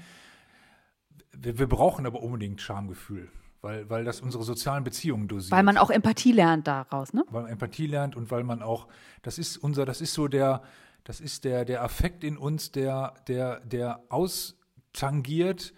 [1.32, 3.30] Wir, wir brauchen aber unbedingt Schamgefühl,
[3.62, 5.52] weil, weil das unsere sozialen Beziehungen dosiert.
[5.52, 7.24] Weil man auch Empathie lernt daraus, ne?
[7.30, 8.88] Weil man Empathie lernt und weil man auch,
[9.21, 10.63] das ist unser, das ist so der,
[11.04, 15.71] das ist der, der Affekt in uns, der, der, der austangiert,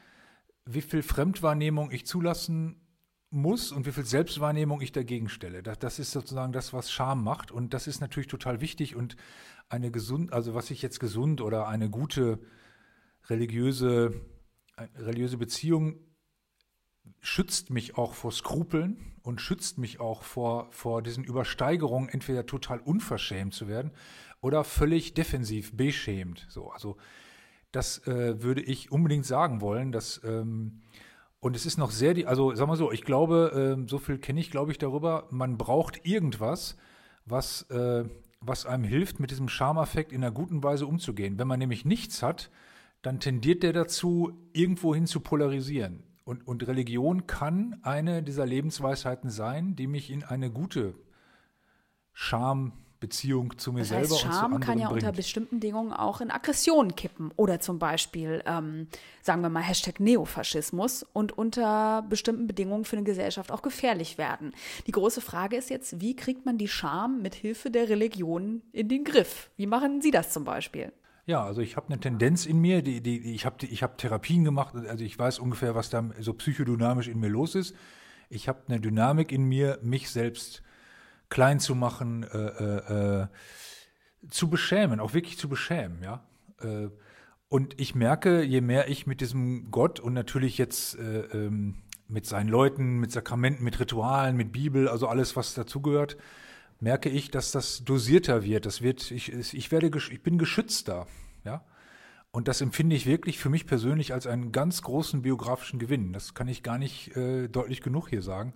[0.66, 2.80] wie viel Fremdwahrnehmung ich zulassen
[3.30, 5.62] muss und wie viel Selbstwahrnehmung ich dagegen stelle.
[5.64, 7.52] Das, das ist sozusagen das, was Scham macht.
[7.52, 8.96] Und das ist natürlich total wichtig.
[8.96, 9.18] Und
[9.70, 12.40] eine gesund, also was ich jetzt gesund oder eine gute
[13.30, 14.22] religiöse,
[14.96, 16.00] religiöse Beziehung
[17.20, 22.80] schützt mich auch vor Skrupeln und schützt mich auch vor, vor diesen Übersteigerungen, entweder total
[22.80, 23.92] unverschämt zu werden
[24.42, 26.46] oder völlig defensiv, beschämt.
[26.50, 26.98] So, also
[27.72, 30.82] das äh, würde ich unbedingt sagen wollen, dass ähm,
[31.40, 34.18] und es ist noch sehr, die, also sag mal so, ich glaube, äh, so viel
[34.18, 36.78] kenne ich, glaube ich, darüber, man braucht irgendwas,
[37.26, 38.06] was, äh,
[38.40, 41.38] was einem hilft, mit diesem Schameffekt in einer guten Weise umzugehen.
[41.38, 42.50] Wenn man nämlich nichts hat,
[43.02, 46.04] dann tendiert der dazu, irgendwohin zu polarisieren.
[46.24, 50.96] Und, und Religion kann eine dieser Lebensweisheiten sein, die mich in eine gute
[52.98, 55.04] Schambeziehung zu mir das heißt, selber Scham und zu kann ja bringt.
[55.04, 58.88] unter bestimmten Bedingungen auch in Aggression kippen oder zum Beispiel, ähm,
[59.22, 64.54] sagen wir mal, Hashtag Neofaschismus und unter bestimmten Bedingungen für eine Gesellschaft auch gefährlich werden.
[64.88, 68.90] Die große Frage ist jetzt, wie kriegt man die Scham mit Hilfe der Religion in
[68.90, 69.52] den Griff?
[69.58, 70.92] Wie machen Sie das zum Beispiel?
[71.26, 73.98] Ja, also ich habe eine Tendenz in mir, die, die, die ich habe ich hab
[73.98, 77.76] Therapien gemacht, also ich weiß ungefähr, was da so psychodynamisch in mir los ist.
[78.30, 80.64] Ich habe eine Dynamik in mir, mich selbst
[81.30, 83.28] klein zu machen, äh, äh, äh,
[84.30, 86.24] zu beschämen, auch wirklich zu beschämen, ja.
[86.62, 86.90] Äh,
[87.50, 91.76] und ich merke, je mehr ich mit diesem Gott und natürlich jetzt äh, ähm,
[92.10, 96.18] mit seinen Leuten, mit Sakramenten, mit Ritualen, mit Bibel, also alles, was dazugehört,
[96.80, 98.66] merke ich, dass das dosierter wird.
[98.66, 101.08] Das wird, ich, ich werde, ich bin geschützter,
[101.44, 101.64] ja.
[102.32, 106.14] Und das empfinde ich wirklich für mich persönlich als einen ganz großen biografischen Gewinn.
[106.14, 108.54] Das kann ich gar nicht äh, deutlich genug hier sagen,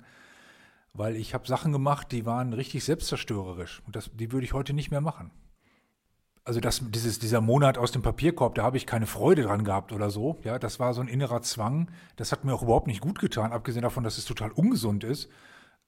[0.93, 4.73] weil ich habe Sachen gemacht, die waren richtig selbstzerstörerisch und das, die würde ich heute
[4.73, 5.31] nicht mehr machen.
[6.43, 9.93] Also das, dieses, dieser Monat aus dem Papierkorb, da habe ich keine Freude dran gehabt
[9.93, 10.39] oder so.
[10.43, 11.91] Ja, das war so ein innerer Zwang.
[12.15, 15.29] Das hat mir auch überhaupt nicht gut getan, abgesehen davon, dass es total ungesund ist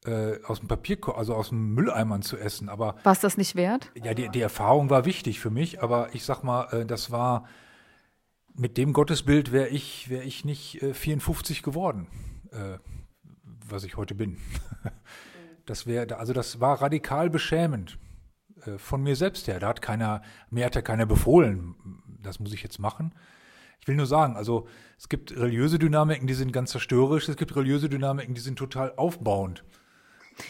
[0.05, 2.69] äh, aus dem Papier, also aus dem Mülleimern zu essen.
[2.69, 3.91] Aber war es das nicht wert?
[4.03, 7.45] Ja, die, die Erfahrung war wichtig für mich, aber ich sag mal, äh, das war
[8.53, 12.07] mit dem Gottesbild wäre ich wäre ich nicht äh, 54 geworden,
[12.51, 12.77] äh,
[13.69, 14.37] was ich heute bin.
[15.65, 17.97] das wäre also das war radikal beschämend
[18.65, 19.59] äh, von mir selbst her.
[19.59, 21.75] Da hat keiner mir hat ja keiner befohlen,
[22.21, 23.13] das muss ich jetzt machen.
[23.81, 27.53] Ich will nur sagen, also es gibt religiöse Dynamiken, die sind ganz zerstörerisch, es gibt
[27.53, 29.65] religiöse Dynamiken, die sind total aufbauend.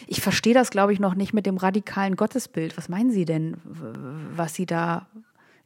[0.06, 2.76] Ich verstehe das, glaube ich, noch nicht mit dem radikalen Gottesbild.
[2.76, 5.08] Was meinen Sie denn, was Sie da,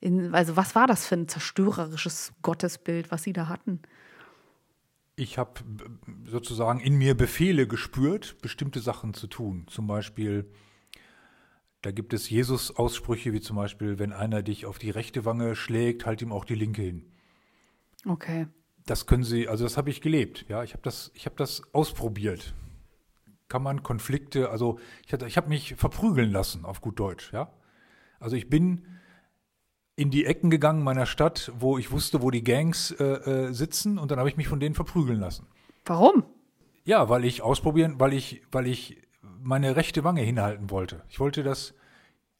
[0.00, 3.80] in, also was war das für ein zerstörerisches Gottesbild, was Sie da hatten?
[5.18, 5.60] Ich habe
[6.26, 9.66] sozusagen in mir Befehle gespürt, bestimmte Sachen zu tun.
[9.68, 10.50] Zum Beispiel,
[11.82, 16.06] da gibt es Jesus-Aussprüche, wie zum Beispiel, wenn einer dich auf die rechte Wange schlägt,
[16.06, 17.04] halt ihm auch die linke hin.
[18.06, 18.46] Okay.
[18.86, 20.46] Das können Sie, also das habe ich gelebt.
[20.48, 22.54] Ja, ich habe das, ich habe das ausprobiert
[23.48, 27.52] kann man Konflikte, also ich, ich habe mich verprügeln lassen, auf gut Deutsch, ja.
[28.20, 28.84] Also ich bin
[29.98, 33.98] in die Ecken gegangen meiner Stadt, wo ich wusste, wo die Gangs äh, äh, sitzen
[33.98, 35.48] und dann habe ich mich von denen verprügeln lassen.
[35.84, 36.22] Warum?
[36.84, 39.02] Ja, weil ich ausprobieren, weil ich, weil ich
[39.42, 41.02] meine rechte Wange hinhalten wollte.
[41.08, 41.74] Ich wollte das,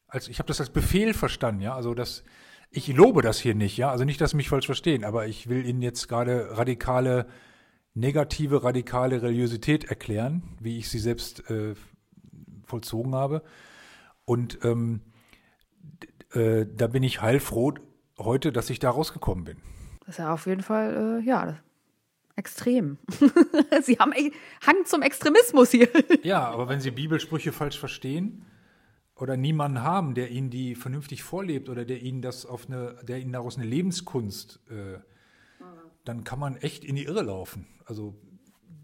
[0.07, 1.75] als ich habe das als Befehl verstanden, ja.
[1.75, 2.23] Also das,
[2.71, 3.91] ich lobe das hier nicht, ja.
[3.91, 7.27] Also nicht, dass Sie mich falsch verstehen, aber ich will Ihnen jetzt gerade radikale
[7.93, 11.75] negative, radikale Religiosität erklären, wie ich sie selbst äh,
[12.63, 13.43] vollzogen habe.
[14.23, 15.01] Und ähm,
[16.33, 17.73] äh, da bin ich heilfroh
[18.17, 19.57] heute, dass ich da rausgekommen bin.
[20.01, 21.57] Das ist ja auf jeden Fall, äh, ja,
[22.35, 22.97] extrem.
[23.81, 24.13] Sie haben
[24.65, 25.89] Hang zum Extremismus hier.
[26.23, 28.45] ja, aber wenn Sie Bibelsprüche falsch verstehen
[29.15, 33.19] oder niemanden haben, der Ihnen die vernünftig vorlebt oder der Ihnen das auf eine, der
[33.19, 34.99] Ihnen daraus eine Lebenskunst äh,
[36.09, 37.67] dann kann man echt in die Irre laufen.
[37.85, 38.15] Also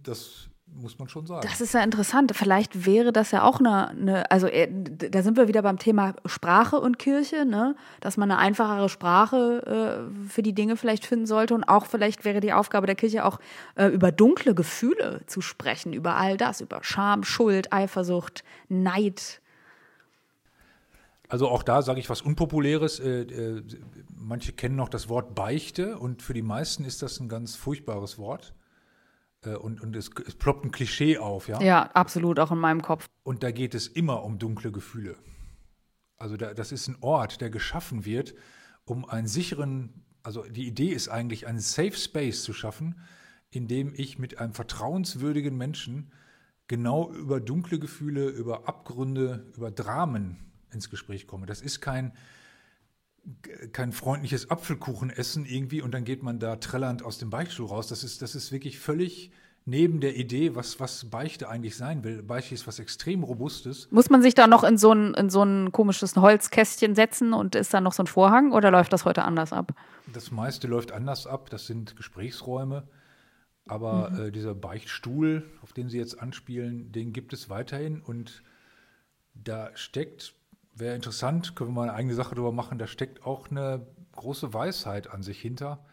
[0.04, 1.48] das muss man schon sagen.
[1.48, 2.32] Das ist ja interessant.
[2.36, 6.16] Vielleicht wäre das ja auch eine, eine, also äh, da sind wir wieder beim Thema
[6.26, 7.76] Sprache und Kirche, ne?
[8.02, 12.26] dass man eine einfachere Sprache äh, für die Dinge vielleicht finden sollte und auch vielleicht
[12.26, 13.40] wäre die Aufgabe der Kirche auch
[13.76, 19.42] äh, über dunkle Gefühle zu sprechen, über all das, über Scham, Schuld, Eifersucht, Neid.
[21.30, 23.00] Also auch da sage ich was Unpopuläres.
[23.00, 23.64] Äh, äh,
[24.16, 28.18] manche kennen noch das Wort Beichte und für die meisten ist das ein ganz furchtbares
[28.18, 28.55] Wort.
[29.46, 31.62] Äh, und, und es, es, ploppt ein Klischee auf, ja?
[31.62, 33.08] Ja, absolut, auch in meinem Kopf.
[33.24, 35.16] Und da geht es immer um dunkle Gefühle.
[36.18, 38.36] Also da, das ist ein Ort, der geschaffen wird,
[38.86, 43.00] um einen sicheren, also die Idee ist eigentlich, einen Safe Space zu schaffen,
[43.50, 46.12] in dem ich mit einem vertrauenswürdigen Menschen
[46.68, 50.38] genau über dunkle Gefühle, über Abgründe, über Dramen
[50.72, 51.46] ins Gespräch komme.
[51.46, 52.14] Das ist kein,
[53.74, 57.88] kein freundliches Apfelkuchenessen irgendwie und dann geht man da trällernd aus dem Beichtstuhl raus.
[57.88, 59.32] Das ist, das ist wirklich völlig
[59.66, 63.90] neben der Idee, was, was Beichte eigentlich sein will, Beichte ist was extrem Robustes.
[63.92, 67.56] Muss man sich da noch in so ein, in so ein komisches Holzkästchen setzen und
[67.56, 69.74] ist da noch so ein Vorhang oder läuft das heute anders ab?
[70.14, 72.88] Das meiste läuft anders ab, das sind Gesprächsräume.
[73.68, 74.20] Aber mhm.
[74.20, 78.44] äh, dieser Beichtstuhl, auf den Sie jetzt anspielen, den gibt es weiterhin und
[79.34, 80.36] da steckt,
[80.76, 84.54] wäre interessant, können wir mal eine eigene Sache darüber machen, da steckt auch eine große
[84.54, 85.86] Weisheit an sich hinter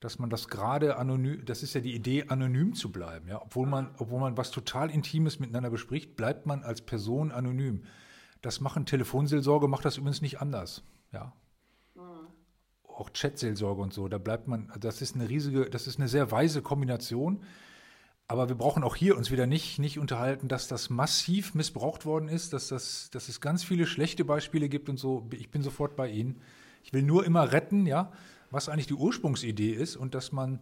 [0.00, 3.28] dass man das gerade anonym, das ist ja die Idee, anonym zu bleiben.
[3.28, 3.40] Ja?
[3.42, 7.84] Obwohl, man, obwohl man was total Intimes miteinander bespricht, bleibt man als Person anonym.
[8.40, 10.82] Das machen Telefonseelsorge, macht das übrigens nicht anders.
[11.12, 11.34] Ja?
[11.94, 12.28] Mhm.
[12.84, 16.30] Auch Chatseelsorge und so, da bleibt man, das ist eine riesige, das ist eine sehr
[16.30, 17.42] weise Kombination.
[18.30, 22.28] Aber wir brauchen auch hier uns wieder nicht, nicht unterhalten, dass das massiv missbraucht worden
[22.28, 25.26] ist, dass, das, dass es ganz viele schlechte Beispiele gibt und so.
[25.32, 26.40] Ich bin sofort bei Ihnen.
[26.84, 28.12] Ich will nur immer retten, ja
[28.50, 30.60] was eigentlich die Ursprungsidee ist und dass man,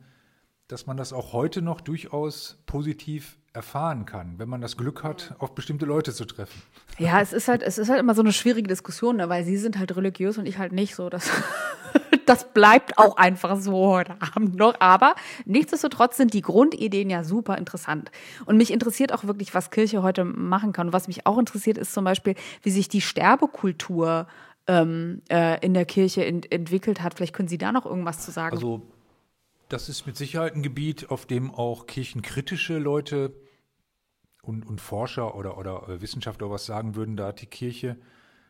[0.69, 5.35] dass man das auch heute noch durchaus positiv erfahren kann, wenn man das Glück hat,
[5.39, 6.61] auf bestimmte Leute zu treffen.
[6.99, 9.29] Ja, es ist halt, es ist halt immer so eine schwierige Diskussion, ne?
[9.29, 11.09] weil sie sind halt religiös und ich halt nicht so.
[11.09, 11.29] Das,
[12.27, 14.75] das bleibt auch einfach so heute Abend noch.
[14.81, 18.11] Aber nichtsdestotrotz sind die Grundideen ja super interessant.
[18.47, 20.89] Und mich interessiert auch wirklich, was Kirche heute machen kann.
[20.89, 24.27] Und was mich auch interessiert, ist zum Beispiel, wie sich die Sterbekultur
[24.67, 27.15] ähm, äh, in der Kirche ent entwickelt hat.
[27.15, 28.55] Vielleicht können Sie da noch irgendwas zu sagen.
[28.55, 28.83] Also
[29.69, 33.35] das ist mit Sicherheit ein Gebiet, auf dem auch kirchenkritische Leute
[34.43, 37.17] und, und Forscher oder, oder äh, Wissenschaftler was sagen würden.
[37.17, 37.97] Da hat die Kirche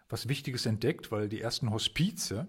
[0.09, 2.47] was Wichtiges entdeckt, weil die ersten Hospize,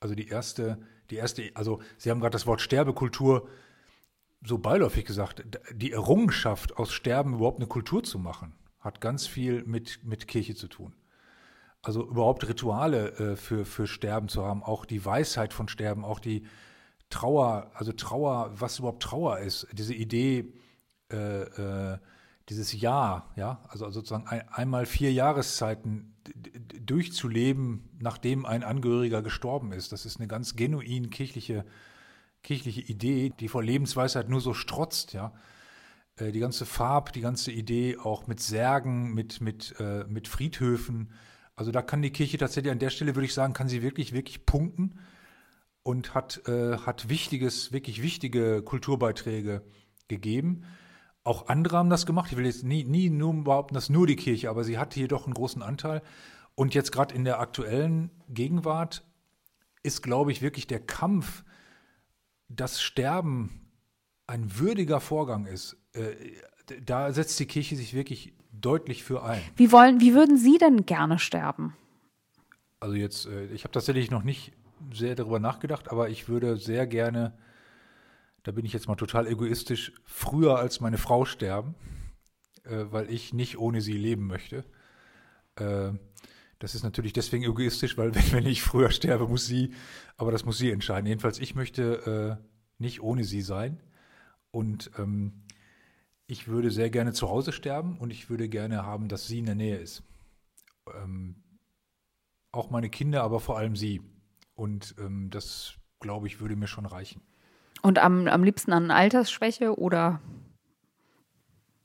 [0.00, 0.78] also die erste,
[1.10, 3.48] die erste, also Sie haben gerade das Wort Sterbekultur
[4.42, 9.62] so beiläufig gesagt, die Errungenschaft aus Sterben überhaupt eine Kultur zu machen, hat ganz viel
[9.64, 10.94] mit, mit Kirche zu tun.
[11.82, 16.20] Also überhaupt Rituale äh, für, für Sterben zu haben, auch die Weisheit von Sterben, auch
[16.20, 16.46] die
[17.10, 20.52] Trauer, also Trauer, was überhaupt Trauer ist, diese Idee,
[21.10, 21.98] äh, äh,
[22.50, 26.14] dieses Jahr, ja, also sozusagen ein, einmal vier Jahreszeiten
[26.82, 31.64] durchzuleben, nachdem ein Angehöriger gestorben ist, das ist eine ganz genuin kirchliche,
[32.42, 35.32] kirchliche Idee, die vor Lebensweisheit nur so strotzt, ja
[36.16, 41.12] äh, die ganze Farb, die ganze Idee auch mit Särgen, mit, mit, äh, mit Friedhöfen,
[41.60, 44.14] also da kann die Kirche tatsächlich an der Stelle, würde ich sagen, kann sie wirklich,
[44.14, 44.98] wirklich punkten
[45.82, 49.62] und hat, äh, hat wichtiges, wirklich wichtige Kulturbeiträge
[50.08, 50.64] gegeben.
[51.22, 52.30] Auch andere haben das gemacht.
[52.30, 55.08] Ich will jetzt nie, nie nur behaupten, dass nur die Kirche, aber sie hatte hier
[55.08, 56.02] doch einen großen Anteil.
[56.54, 59.04] Und jetzt gerade in der aktuellen Gegenwart
[59.82, 61.44] ist, glaube ich, wirklich der Kampf,
[62.48, 63.70] dass Sterben
[64.26, 65.76] ein würdiger Vorgang ist.
[65.92, 66.14] Äh,
[66.84, 69.42] da setzt die Kirche sich wirklich deutlich für ein.
[69.56, 71.74] Wie, wollen, wie würden Sie denn gerne sterben?
[72.78, 74.52] Also jetzt, äh, ich habe tatsächlich noch nicht
[74.92, 77.36] sehr darüber nachgedacht, aber ich würde sehr gerne,
[78.42, 81.74] da bin ich jetzt mal total egoistisch, früher als meine Frau sterben,
[82.64, 84.64] äh, weil ich nicht ohne sie leben möchte.
[85.56, 85.92] Äh,
[86.58, 89.74] das ist natürlich deswegen egoistisch, weil wenn, wenn, ich früher sterbe, muss sie,
[90.16, 91.06] aber das muss sie entscheiden.
[91.06, 92.44] Jedenfalls, ich möchte äh,
[92.78, 93.82] nicht ohne sie sein.
[94.50, 95.44] Und ähm,
[96.26, 99.46] ich würde sehr gerne zu Hause sterben und ich würde gerne haben, dass sie in
[99.46, 100.02] der Nähe ist.
[100.94, 101.42] Ähm,
[102.52, 104.00] auch meine Kinder, aber vor allem sie.
[104.54, 107.22] Und ähm, das, glaube ich, würde mir schon reichen.
[107.82, 110.20] Und am, am liebsten an Altersschwäche oder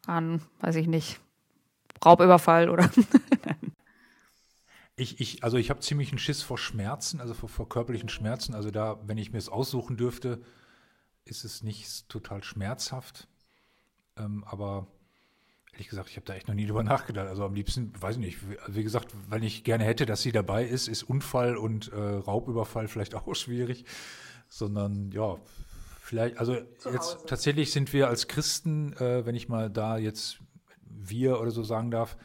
[0.05, 1.19] an, weiß ich nicht,
[2.03, 2.89] Raubüberfall oder?
[4.95, 8.53] ich, ich, also ich habe ziemlich einen Schiss vor Schmerzen, also vor, vor körperlichen Schmerzen.
[8.53, 10.41] Also da, wenn ich mir es aussuchen dürfte,
[11.23, 13.27] ist es nicht total schmerzhaft.
[14.17, 14.87] Ähm, aber
[15.73, 17.27] ehrlich gesagt, ich habe da echt noch nie drüber nachgedacht.
[17.27, 18.37] Also am liebsten, weiß ich nicht,
[18.67, 22.87] wie gesagt, wenn ich gerne hätte, dass sie dabei ist, ist Unfall und äh, Raubüberfall
[22.87, 23.85] vielleicht auch schwierig.
[24.47, 25.37] Sondern ja,
[26.05, 26.55] vielleicht, also
[26.91, 30.39] jetzt tatsächlich sind wir als Christen, äh, wenn ich mal da jetzt
[30.81, 32.15] wir oder so sagen darf,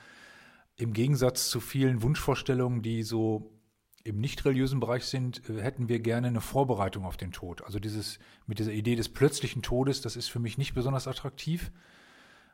[0.77, 3.59] im Gegensatz zu vielen Wunschvorstellungen, die so
[4.05, 7.65] im nicht religiösen Bereich sind, äh, hätten wir gerne eine Vorbereitung auf den Tod.
[7.65, 11.73] Also dieses mit dieser Idee des plötzlichen Todes, das ist für mich nicht besonders attraktiv,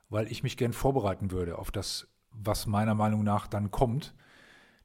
[0.08, 4.14] weil ich mich gern vorbereiten würde auf das, was meiner Meinung nach dann kommt.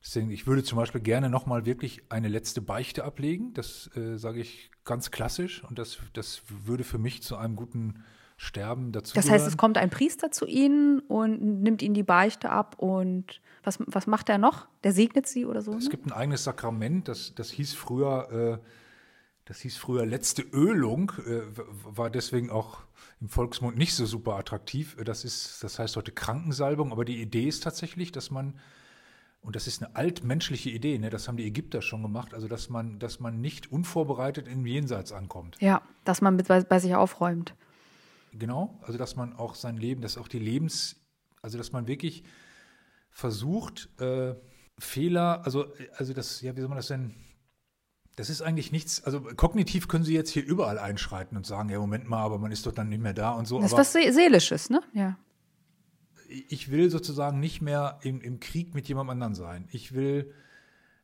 [0.04, 3.54] Deswegen, ich würde zum Beispiel gerne nochmal wirklich eine letzte Beichte ablegen.
[3.54, 8.04] Das äh, sage ich ganz klassisch und das, das würde für mich zu einem guten
[8.36, 9.14] Sterben dazu.
[9.14, 13.40] Das heißt, es kommt ein Priester zu Ihnen und nimmt Ihnen die Beichte ab und
[13.64, 14.68] was, was macht er noch?
[14.84, 15.74] Der segnet Sie oder so?
[15.76, 15.90] Es ne?
[15.92, 18.66] gibt ein eigenes Sakrament, das, das hieß früher, äh,
[19.46, 21.42] das hieß früher letzte Ölung, äh,
[21.84, 22.80] war deswegen auch
[23.20, 24.98] im Volksmund nicht so super attraktiv.
[25.06, 28.56] Das ist, das heißt heute Krankensalbung, aber die Idee ist tatsächlich, dass man
[29.42, 31.10] und das ist eine altmenschliche Idee, ne?
[31.10, 35.12] das haben die Ägypter schon gemacht, also dass man, dass man nicht unvorbereitet im Jenseits
[35.12, 35.58] ankommt.
[35.60, 37.56] Ja, dass man mit bei, bei sich aufräumt.
[38.34, 40.96] Genau, also dass man auch sein Leben, dass auch die Lebens,
[41.42, 42.24] also dass man wirklich
[43.10, 44.36] versucht, äh,
[44.80, 45.66] Fehler, also,
[45.96, 47.16] also das, ja, wie soll man das denn?
[48.16, 51.80] Das ist eigentlich nichts, also kognitiv können Sie jetzt hier überall einschreiten und sagen, ja,
[51.80, 53.60] Moment mal, aber man ist doch dann nicht mehr da und so.
[53.60, 54.82] Das ist was Seelisches, ne?
[54.94, 55.18] Ja.
[56.48, 59.68] Ich will sozusagen nicht mehr im, im Krieg mit jemandem anderen sein.
[59.72, 60.34] Ich will,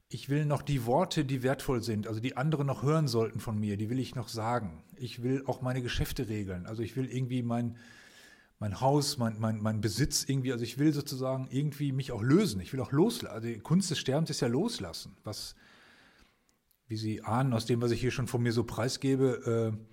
[0.09, 3.59] ich will noch die Worte, die wertvoll sind, also die andere noch hören sollten von
[3.59, 4.84] mir, die will ich noch sagen.
[4.95, 6.65] Ich will auch meine Geschäfte regeln.
[6.65, 7.75] Also ich will irgendwie mein,
[8.59, 12.61] mein Haus, mein, mein, mein Besitz irgendwie, also ich will sozusagen irgendwie mich auch lösen.
[12.61, 13.34] Ich will auch loslassen.
[13.34, 15.17] Also die Kunst des Sterbens ist ja loslassen.
[15.23, 15.55] Was,
[16.88, 19.88] wie Sie ahnen, aus dem, was ich hier schon von mir so preisgebe, äh,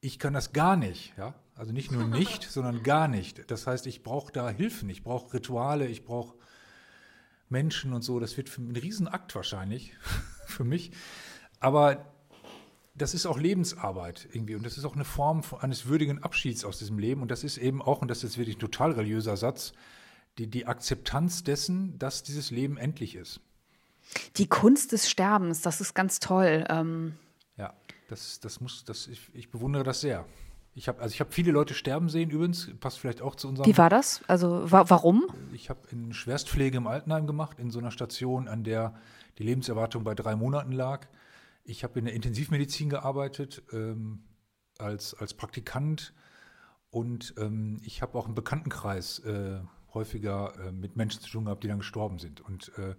[0.00, 1.34] ich kann das gar nicht, ja.
[1.54, 3.50] Also nicht nur nicht, sondern gar nicht.
[3.50, 6.36] Das heißt, ich brauche da Hilfen, ich brauche Rituale, ich brauche
[7.48, 8.20] Menschen und so.
[8.20, 9.94] Das wird ein Riesenakt wahrscheinlich
[10.46, 10.92] für mich.
[11.60, 12.12] Aber
[12.94, 16.78] das ist auch Lebensarbeit irgendwie und das ist auch eine Form eines würdigen Abschieds aus
[16.78, 19.72] diesem Leben und das ist eben auch, und das ist wirklich ein total religiöser Satz,
[20.38, 23.40] die, die Akzeptanz dessen, dass dieses Leben endlich ist.
[24.36, 26.66] Die Kunst des Sterbens, das ist ganz toll.
[26.68, 27.14] Ähm
[27.56, 27.72] ja,
[28.08, 30.26] das, das muss, das, ich, ich bewundere das sehr.
[30.74, 33.70] Ich habe also ich habe viele Leute sterben sehen übrigens, passt vielleicht auch zu unserem.
[33.70, 34.22] Wie war das?
[34.26, 35.26] Also wa warum?
[35.52, 38.94] Ich habe in Schwerstpflege im Altenheim gemacht, in so einer Station, an der
[39.38, 41.06] die Lebenserwartung bei drei Monaten lag.
[41.64, 44.24] Ich habe in der Intensivmedizin gearbeitet ähm,
[44.78, 46.14] als, als Praktikant
[46.90, 49.60] und ähm, ich habe auch im Bekanntenkreis äh,
[49.94, 52.40] häufiger äh, mit Menschen zu tun gehabt, die dann gestorben sind.
[52.40, 52.94] Und äh,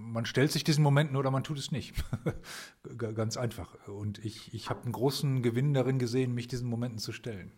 [0.00, 1.94] man stellt sich diesen Momenten oder man tut es nicht.
[2.96, 3.74] Ganz einfach.
[3.88, 7.52] Und ich, ich habe einen großen Gewinn darin gesehen, mich diesen Momenten zu stellen.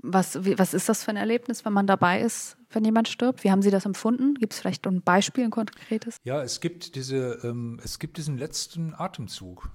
[0.00, 3.42] Was, wie, was ist das für ein Erlebnis, wenn man dabei ist, wenn jemand stirbt?
[3.42, 4.34] Wie haben Sie das empfunden?
[4.34, 6.18] Gibt es vielleicht ein Beispiel, ein konkretes?
[6.22, 9.70] Ja, es gibt diese, ähm, es gibt diesen letzten Atemzug.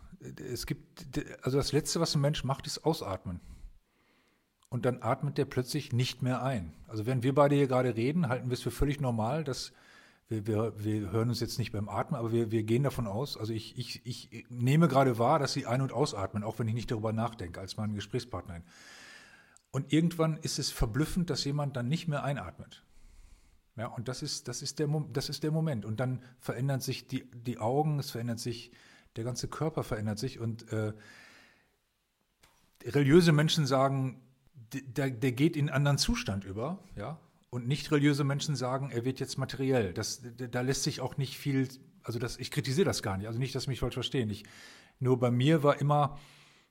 [0.51, 1.05] Es gibt,
[1.41, 3.41] also das Letzte, was ein Mensch macht, ist ausatmen.
[4.69, 6.73] Und dann atmet der plötzlich nicht mehr ein.
[6.87, 9.73] Also während wir beide hier gerade reden, halten wir es für völlig normal, dass
[10.27, 13.37] wir, wir, wir hören uns jetzt nicht beim Atmen, aber wir, wir gehen davon aus,
[13.37, 16.73] also ich, ich, ich nehme gerade wahr, dass Sie ein- und ausatmen, auch wenn ich
[16.73, 18.63] nicht darüber nachdenke, als meine Gesprächspartnerin.
[19.71, 22.83] Und irgendwann ist es verblüffend, dass jemand dann nicht mehr einatmet.
[23.75, 25.83] Ja, und das ist, das ist, der, das ist der Moment.
[25.83, 28.71] Und dann verändern sich die, die Augen, es verändert sich,
[29.15, 30.39] der ganze Körper verändert sich.
[30.39, 30.93] Und äh,
[32.83, 34.21] religiöse Menschen sagen,
[34.73, 37.19] der, der geht in einen anderen Zustand über, ja.
[37.53, 39.93] Und nicht religiöse Menschen sagen, er wird jetzt materiell.
[39.93, 41.67] Das, da lässt sich auch nicht viel,
[42.01, 43.27] also das, ich kritisiere das gar nicht.
[43.27, 44.27] Also nicht, dass Sie mich falsch verstehen.
[44.31, 44.43] Ich,
[44.99, 46.17] nur bei mir war immer,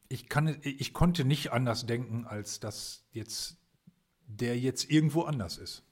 [0.08, 3.58] ich, kann, ich konnte nicht anders denken, als dass jetzt
[4.26, 5.84] der jetzt irgendwo anders ist.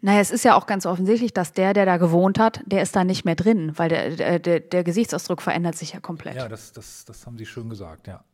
[0.00, 2.96] Naja, es ist ja auch ganz offensichtlich, dass der, der da gewohnt hat, der ist
[2.96, 6.34] da nicht mehr drin, weil der, der, der Gesichtsausdruck verändert sich ja komplett.
[6.34, 8.24] Ja, das, das, das haben Sie schön gesagt, ja.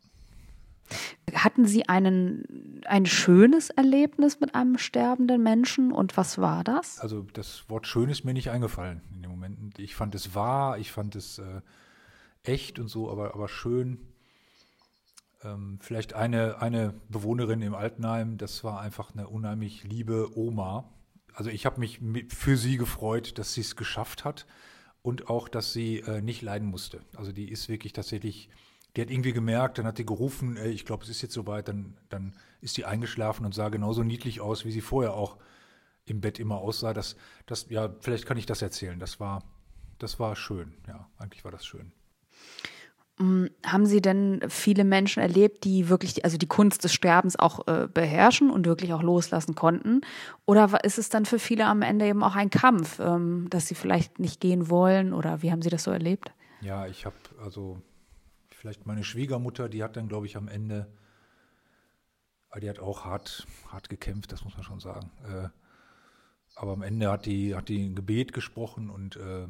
[1.34, 7.00] Hatten Sie einen, ein schönes Erlebnis mit einem sterbenden Menschen und was war das?
[7.00, 9.78] Also das Wort schön ist mir nicht eingefallen in dem Moment.
[9.78, 11.60] Ich fand es wahr, ich fand es äh,
[12.42, 14.14] echt und so, aber, aber schön
[15.44, 20.90] ähm, vielleicht eine, eine Bewohnerin im Altenheim, das war einfach eine unheimlich liebe Oma.
[21.34, 24.46] Also ich habe mich für sie gefreut, dass sie es geschafft hat
[25.02, 27.02] und auch, dass sie äh, nicht leiden musste.
[27.16, 28.48] Also die ist wirklich tatsächlich,
[28.96, 31.68] die hat irgendwie gemerkt, dann hat die gerufen, äh, ich glaube, es ist jetzt soweit,
[31.68, 35.36] dann, dann ist die eingeschlafen und sah genauso niedlich aus, wie sie vorher auch
[36.06, 36.92] im Bett immer aussah.
[36.92, 37.16] Das,
[37.46, 38.98] das, ja, vielleicht kann ich das erzählen.
[38.98, 39.42] Das war,
[39.98, 40.74] das war schön.
[40.86, 41.92] Ja, eigentlich war das schön.
[43.18, 47.66] Mm, haben Sie denn viele Menschen erlebt, die wirklich, also die Kunst des Sterbens auch
[47.66, 50.02] äh, beherrschen und wirklich auch loslassen konnten?
[50.46, 53.74] Oder ist es dann für viele am Ende eben auch ein Kampf, ähm, dass sie
[53.74, 55.12] vielleicht nicht gehen wollen?
[55.12, 56.32] Oder wie haben Sie das so erlebt?
[56.60, 57.80] Ja, ich habe also
[58.64, 60.90] vielleicht meine Schwiegermutter, die hat dann, glaube ich, am Ende,
[62.48, 65.10] ah, die hat auch hart, hart gekämpft, das muss man schon sagen.
[65.22, 65.50] Äh,
[66.54, 69.48] aber am Ende hat die, hat die ein Gebet gesprochen und äh,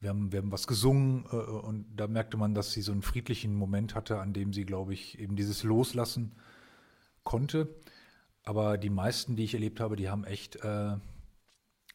[0.00, 3.00] wir haben, wir haben was gesungen äh, und da merkte man, dass sie so einen
[3.00, 6.32] friedlichen Moment hatte, an dem sie, glaube ich, eben dieses Loslassen
[7.24, 7.74] konnte.
[8.42, 11.00] Aber die meisten, die ich erlebt habe, die haben echt, also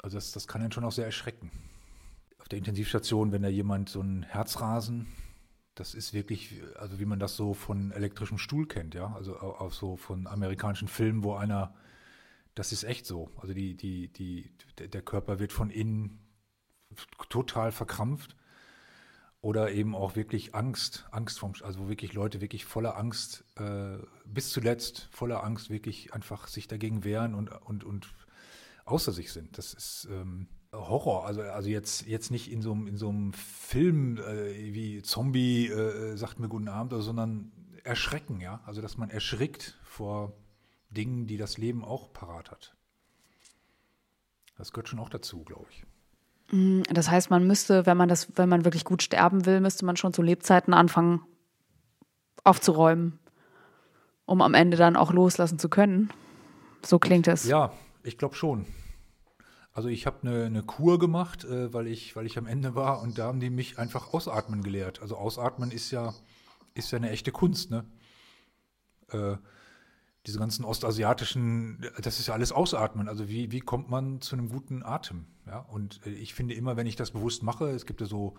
[0.01, 1.51] das, das kann einen schon auch sehr erschrecken.
[2.39, 5.07] Auf der Intensivstation, wenn da jemand so ein Herzrasen,
[5.75, 9.73] das ist wirklich, also wie man das so von elektrischem Stuhl kennt, ja, also auch
[9.73, 11.75] so von amerikanischen Filmen, wo einer,
[12.55, 13.29] das ist echt so.
[13.37, 16.19] Also die, die, die, der Körper wird von innen
[17.29, 18.37] total verkrampft
[19.41, 23.97] oder eben auch wirklich Angst, Angst vom, also wo wirklich Leute wirklich voller Angst, äh,
[24.25, 28.07] bis zuletzt voller Angst wirklich einfach sich dagegen wehren und, und, und
[28.85, 29.57] außer sich sind.
[29.57, 33.33] Das ist ähm, Horror, also, also jetzt, jetzt nicht in so, einem, in so einem
[33.33, 37.51] Film äh, wie Zombie äh, sagt mir guten Abend, sondern
[37.83, 38.61] erschrecken, ja.
[38.65, 40.33] Also dass man erschrickt vor
[40.89, 42.75] Dingen, die das Leben auch parat hat.
[44.57, 45.85] Das gehört schon auch dazu, glaube ich.
[46.51, 49.85] Mm, das heißt, man müsste, wenn man das, wenn man wirklich gut sterben will, müsste
[49.85, 51.21] man schon zu Lebzeiten anfangen
[52.43, 53.19] aufzuräumen,
[54.25, 56.09] um am Ende dann auch loslassen zu können.
[56.83, 57.45] So klingt es.
[57.45, 57.73] Ja,
[58.03, 58.65] ich glaube schon.
[59.75, 63.01] Also ich habe eine, eine Kur gemacht, äh, weil, ich, weil ich am Ende war
[63.01, 65.01] und da haben die mich einfach ausatmen gelehrt.
[65.01, 66.13] Also ausatmen ist ja,
[66.73, 67.85] ist ja eine echte Kunst, ne?
[69.09, 69.35] Äh,
[70.25, 73.09] diese ganzen ostasiatischen, das ist ja alles Ausatmen.
[73.09, 75.27] Also wie, wie kommt man zu einem guten Atem?
[75.45, 78.37] Ja, und äh, ich finde immer, wenn ich das bewusst mache, es gibt ja so,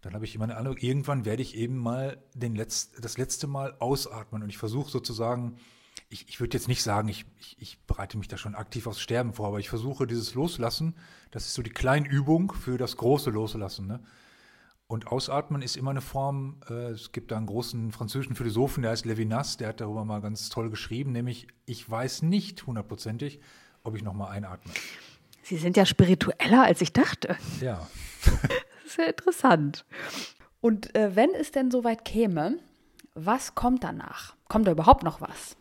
[0.00, 3.48] dann habe ich immer eine andere, irgendwann werde ich eben mal den Letz-, das letzte
[3.48, 5.56] Mal ausatmen und ich versuche sozusagen,
[6.12, 9.00] ich, ich würde jetzt nicht sagen, ich, ich, ich bereite mich da schon aktiv aufs
[9.00, 10.94] Sterben vor, aber ich versuche dieses Loslassen,
[11.30, 13.86] das ist so die Kleinübung für das große Loslassen.
[13.86, 14.00] Ne?
[14.86, 18.90] Und Ausatmen ist immer eine Form, äh, es gibt da einen großen französischen Philosophen, der
[18.90, 23.40] heißt Levinas, der hat darüber mal ganz toll geschrieben, nämlich ich weiß nicht hundertprozentig,
[23.82, 24.70] ob ich nochmal einatme.
[25.42, 27.36] Sie sind ja spiritueller, als ich dachte.
[27.60, 27.88] Ja.
[28.24, 29.86] das ist ja interessant.
[30.60, 32.58] Und äh, wenn es denn soweit käme,
[33.14, 34.36] was kommt danach?
[34.48, 35.56] Kommt da überhaupt noch was?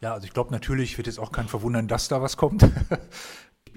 [0.00, 2.64] Ja, also ich glaube natürlich wird jetzt auch kein verwundern, dass da was kommt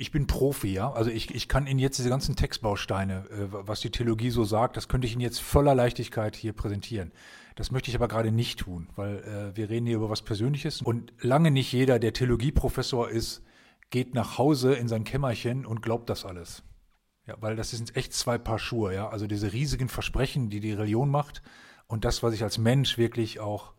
[0.02, 0.92] ich bin Profi, ja.
[0.92, 4.78] Also ich, ich kann Ihnen jetzt diese ganzen Textbausteine, äh, was die Theologie so sagt,
[4.78, 7.12] das könnte ich Ihnen jetzt voller Leichtigkeit hier präsentieren.
[7.56, 10.82] Das möchte ich aber gerade nicht tun, weil äh, wir reden hier über was Persönliches
[10.82, 13.44] und lange nicht jeder, der Theologieprofessor ist,
[13.90, 16.64] geht nach Hause in sein Kämmerchen und glaubt das alles.
[17.28, 19.10] Ja, weil das sind echt zwei Paar Schuhe, ja.
[19.10, 21.42] Also diese riesigen Versprechen, die die Religion macht
[21.88, 23.74] und das, was ich als Mensch wirklich auch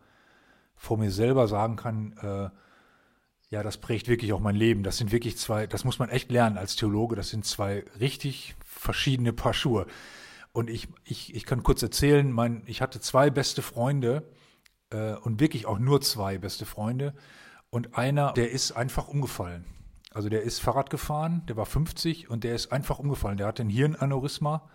[0.83, 2.49] vor mir selber sagen kann, äh,
[3.49, 4.83] ja, das prägt wirklich auch mein Leben.
[4.83, 8.55] Das sind wirklich zwei, das muss man echt lernen als Theologe, das sind zwei richtig
[8.65, 9.87] verschiedene Paar Schuhe.
[10.51, 14.23] Und ich, ich, ich kann kurz erzählen, mein, ich hatte zwei beste Freunde
[14.89, 17.13] äh, und wirklich auch nur zwei beste Freunde.
[17.69, 19.63] Und einer, der ist einfach umgefallen.
[20.13, 23.37] Also der ist Fahrrad gefahren, der war 50 und der ist einfach umgefallen.
[23.37, 24.69] Der hatte ein Hirnaneurysma,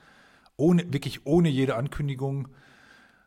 [0.57, 2.49] ohne, wirklich ohne jede Ankündigung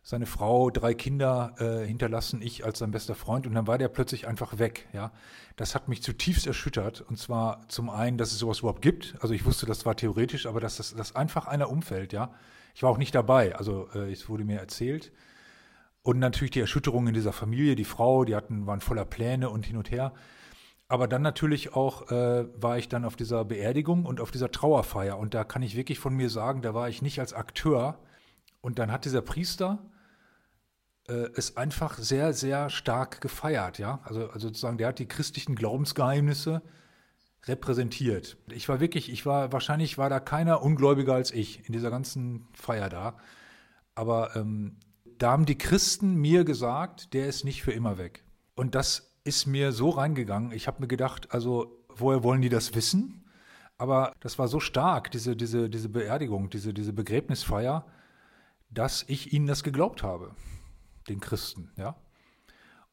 [0.04, 3.88] seine Frau, drei Kinder äh, hinterlassen, ich als sein bester Freund und dann war der
[3.88, 5.12] plötzlich einfach weg, ja.
[5.58, 9.34] Das hat mich zutiefst erschüttert und zwar zum einen, dass es sowas überhaupt gibt, also
[9.34, 12.34] ich wusste, das war theoretisch, aber dass das dass einfach einer umfällt, ja.
[12.74, 15.12] Ich war auch nicht dabei, also äh, es wurde mir erzählt
[16.02, 19.66] und natürlich die Erschütterung in dieser Familie, die Frau, die hatten, waren voller Pläne und
[19.66, 20.14] hin und her.
[20.88, 25.18] Aber dann natürlich auch äh, war ich dann auf dieser Beerdigung und auf dieser Trauerfeier
[25.18, 28.00] und da kann ich wirklich von mir sagen, da war ich nicht als Akteur,
[28.62, 29.92] und dann hat dieser Priester
[31.08, 34.00] äh, es einfach sehr, sehr stark gefeiert, ja.
[34.04, 36.62] Also, also sozusagen, der hat die christlichen Glaubensgeheimnisse
[37.46, 38.38] repräsentiert.
[38.52, 42.48] Ich war wirklich, ich war, wahrscheinlich war da keiner ungläubiger als ich in dieser ganzen
[42.54, 43.18] Feier da.
[43.96, 44.78] Aber ähm,
[45.18, 48.24] da haben die Christen mir gesagt, der ist nicht für immer weg.
[48.56, 50.52] Und das ist mir so reingegangen.
[50.52, 53.26] Ich habe mir gedacht, also woher wollen die das wissen?
[53.78, 57.86] Aber das war so stark, diese, diese, diese Beerdigung, diese, diese Begräbnisfeier,
[58.72, 60.32] dass ich ihnen das geglaubt habe,
[61.08, 61.96] den Christen, ja.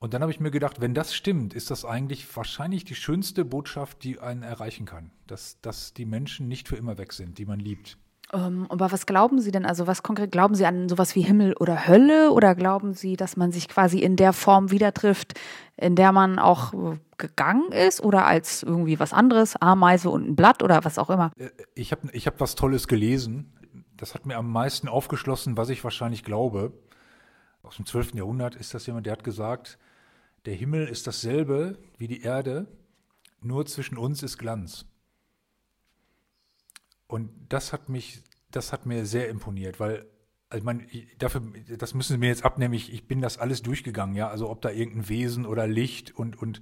[0.00, 3.44] Und dann habe ich mir gedacht, wenn das stimmt, ist das eigentlich wahrscheinlich die schönste
[3.44, 7.46] Botschaft, die einen erreichen kann, dass, dass die Menschen nicht für immer weg sind, die
[7.46, 7.98] man liebt.
[8.32, 9.64] Ähm, aber was glauben Sie denn?
[9.64, 12.30] Also was konkret glauben Sie an sowas wie Himmel oder Hölle?
[12.30, 15.34] Oder glauben Sie, dass man sich quasi in der Form wieder trifft,
[15.76, 18.02] in der man auch äh, gegangen ist?
[18.02, 21.32] Oder als irgendwie was anderes, Ameise und ein Blatt oder was auch immer?
[21.38, 23.52] Äh, ich habe ich hab was Tolles gelesen
[23.98, 26.72] das hat mir am meisten aufgeschlossen, was ich wahrscheinlich glaube.
[27.62, 28.14] Aus dem 12.
[28.14, 29.78] Jahrhundert ist das jemand, der hat gesagt,
[30.46, 32.68] der Himmel ist dasselbe wie die Erde,
[33.40, 34.86] nur zwischen uns ist Glanz.
[37.08, 40.06] Und das hat mich, das hat mir sehr imponiert, weil,
[40.48, 40.86] also ich meine,
[41.18, 41.42] dafür,
[41.76, 44.60] das müssen Sie mir jetzt abnehmen, ich, ich bin das alles durchgegangen, ja, also ob
[44.60, 46.60] da irgendein Wesen oder Licht und, und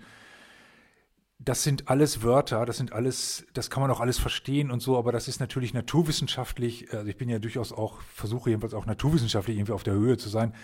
[1.38, 4.96] das sind alles Wörter, das sind alles, das kann man auch alles verstehen und so,
[4.96, 9.56] aber das ist natürlich naturwissenschaftlich, also ich bin ja durchaus auch, versuche jedenfalls auch naturwissenschaftlich
[9.56, 10.54] irgendwie auf der Höhe zu sein.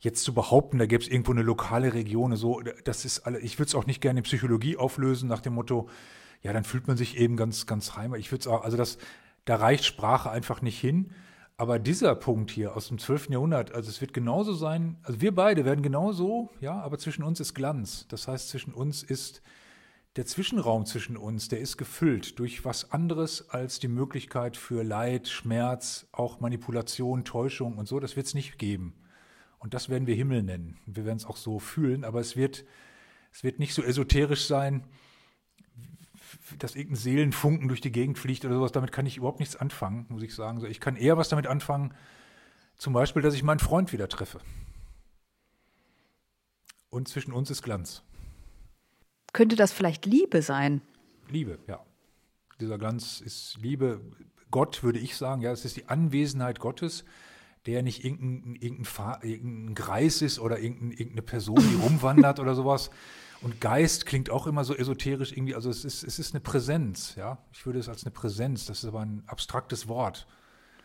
[0.00, 3.58] Jetzt zu behaupten, da gäbe es irgendwo eine lokale Region, so, das ist alle, ich
[3.58, 5.88] würde es auch nicht gerne in Psychologie auflösen nach dem Motto,
[6.42, 8.20] ja, dann fühlt man sich eben ganz, ganz heimisch.
[8.20, 8.98] Ich würde es auch, also das,
[9.46, 11.10] da reicht Sprache einfach nicht hin.
[11.56, 13.30] Aber dieser Punkt hier aus dem 12.
[13.30, 17.38] Jahrhundert, also es wird genauso sein, also wir beide werden genauso, ja, aber zwischen uns
[17.40, 18.06] ist Glanz.
[18.08, 19.40] Das heißt, zwischen uns ist
[20.16, 25.28] der Zwischenraum zwischen uns, der ist gefüllt durch was anderes als die Möglichkeit für Leid,
[25.28, 27.98] Schmerz, auch Manipulation, Täuschung und so.
[27.98, 28.94] Das wird es nicht geben.
[29.58, 30.78] Und das werden wir Himmel nennen.
[30.86, 32.64] Wir werden es auch so fühlen, aber es wird,
[33.32, 34.84] es wird nicht so esoterisch sein,
[36.58, 38.72] dass irgendein Seelenfunken durch die Gegend fliegt oder sowas.
[38.72, 40.64] Damit kann ich überhaupt nichts anfangen, muss ich sagen.
[40.66, 41.94] Ich kann eher was damit anfangen,
[42.76, 44.40] zum Beispiel, dass ich meinen Freund wieder treffe.
[46.90, 48.04] und zwischen uns ist Glanz.
[49.34, 50.80] Könnte das vielleicht Liebe sein?
[51.28, 51.84] Liebe, ja.
[52.60, 54.00] Dieser Glanz ist Liebe.
[54.52, 57.04] Gott, würde ich sagen, ja, es ist die Anwesenheit Gottes,
[57.66, 62.90] der nicht irgendein, irgendein, irgendein Greis ist oder irgendein, irgendeine Person, die rumwandert oder sowas.
[63.42, 65.56] Und Geist klingt auch immer so esoterisch irgendwie.
[65.56, 67.38] Also es ist, es ist eine Präsenz, ja.
[67.52, 70.28] Ich würde es als eine Präsenz, das ist aber ein abstraktes Wort.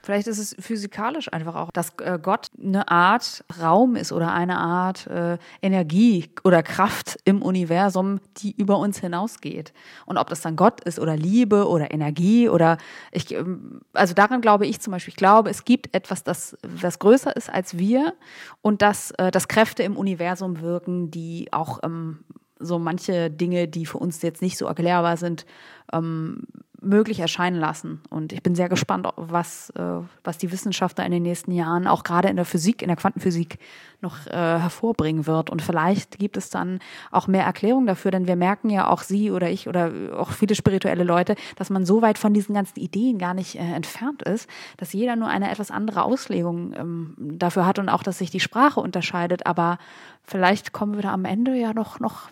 [0.01, 4.57] Vielleicht ist es physikalisch einfach auch, dass äh, Gott eine Art Raum ist oder eine
[4.57, 9.73] Art äh, Energie oder Kraft im Universum, die über uns hinausgeht.
[10.05, 12.77] Und ob das dann Gott ist oder Liebe oder Energie oder
[13.11, 16.99] ich, ähm, also daran glaube ich zum Beispiel, ich glaube, es gibt etwas, das, das
[16.99, 18.13] größer ist als wir
[18.61, 22.19] und dass, äh, dass Kräfte im Universum wirken, die auch ähm,
[22.59, 25.45] so manche Dinge, die für uns jetzt nicht so erklärbar sind,
[25.93, 26.43] ähm,
[26.81, 28.01] möglich erscheinen lassen.
[28.09, 29.81] Und ich bin sehr gespannt, was, äh,
[30.23, 32.97] was die Wissenschaft da in den nächsten Jahren, auch gerade in der Physik, in der
[32.97, 33.59] Quantenphysik,
[34.01, 35.49] noch äh, hervorbringen wird.
[35.49, 36.79] Und vielleicht gibt es dann
[37.11, 40.55] auch mehr Erklärung dafür, denn wir merken ja auch Sie oder ich oder auch viele
[40.55, 44.49] spirituelle Leute, dass man so weit von diesen ganzen Ideen gar nicht äh, entfernt ist,
[44.77, 48.39] dass jeder nur eine etwas andere Auslegung ähm, dafür hat und auch, dass sich die
[48.39, 49.45] Sprache unterscheidet.
[49.45, 49.79] Aber
[50.23, 52.29] vielleicht kommen wir da am Ende ja noch, noch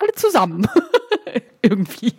[0.00, 0.66] alle zusammen.
[1.62, 2.14] Irgendwie.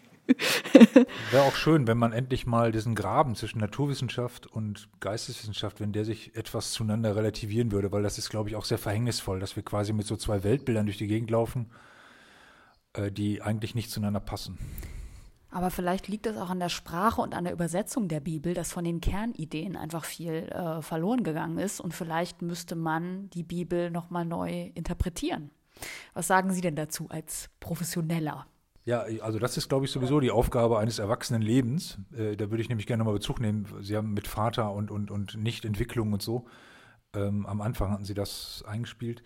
[1.31, 6.05] Wäre auch schön, wenn man endlich mal diesen Graben zwischen Naturwissenschaft und Geisteswissenschaft, wenn der
[6.05, 9.63] sich etwas zueinander relativieren würde, weil das ist, glaube ich, auch sehr verhängnisvoll, dass wir
[9.63, 11.71] quasi mit so zwei Weltbildern durch die Gegend laufen,
[12.93, 14.57] äh, die eigentlich nicht zueinander passen.
[15.51, 18.73] Aber vielleicht liegt es auch an der Sprache und an der Übersetzung der Bibel, dass
[18.73, 23.89] von den Kernideen einfach viel äh, verloren gegangen ist und vielleicht müsste man die Bibel
[23.89, 25.51] nochmal neu interpretieren.
[26.13, 28.47] Was sagen Sie denn dazu als Professioneller?
[28.85, 31.97] Ja, also das ist, glaube ich, sowieso die Aufgabe eines erwachsenen Lebens.
[32.15, 33.65] Äh, da würde ich nämlich gerne nochmal Bezug nehmen.
[33.81, 36.45] Sie haben mit Vater und, und, und Nichtentwicklung und so.
[37.15, 39.23] Ähm, am Anfang hatten Sie das eingespielt.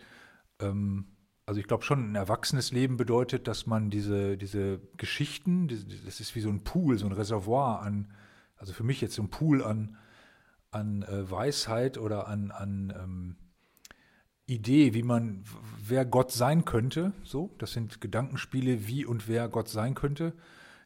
[0.61, 5.67] Ähm, also ich glaube schon, ein erwachsenes Leben bedeutet, dass man diese, diese Geschichten,
[6.05, 8.13] das ist wie so ein Pool, so ein Reservoir an,
[8.55, 9.97] also für mich jetzt so ein Pool an,
[10.71, 13.35] an äh, Weisheit oder an, an ähm,
[14.49, 15.43] Idee, wie man,
[15.85, 20.33] wer Gott sein könnte, so, das sind Gedankenspiele, wie und wer Gott sein könnte,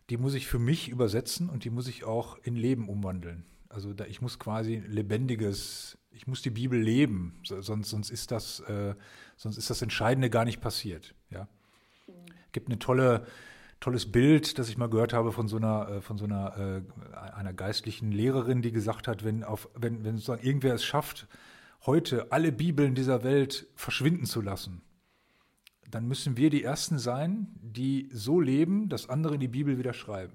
[0.10, 3.46] die muss ich für mich übersetzen und die muss ich auch in Leben umwandeln.
[3.70, 8.60] Also da, ich muss quasi lebendiges, ich muss die Bibel leben, sonst, sonst ist das,
[8.62, 8.96] äh,
[9.36, 11.16] sonst ist das Entscheidende gar nicht passiert.
[11.30, 11.48] Ja,
[12.52, 13.26] gibt eine tolle,
[13.80, 17.34] tolles Bild, das ich mal gehört habe von so einer, äh, von so einer, äh,
[17.34, 21.28] einer geistlichen Lehrerin, die gesagt hat, wenn auf, wenn, wenn sozusagen irgendwer es schafft,
[21.86, 24.82] heute alle Bibeln dieser Welt verschwinden zu lassen,
[25.90, 30.34] dann müssen wir die Ersten sein, die so leben, dass andere die Bibel wieder schreiben.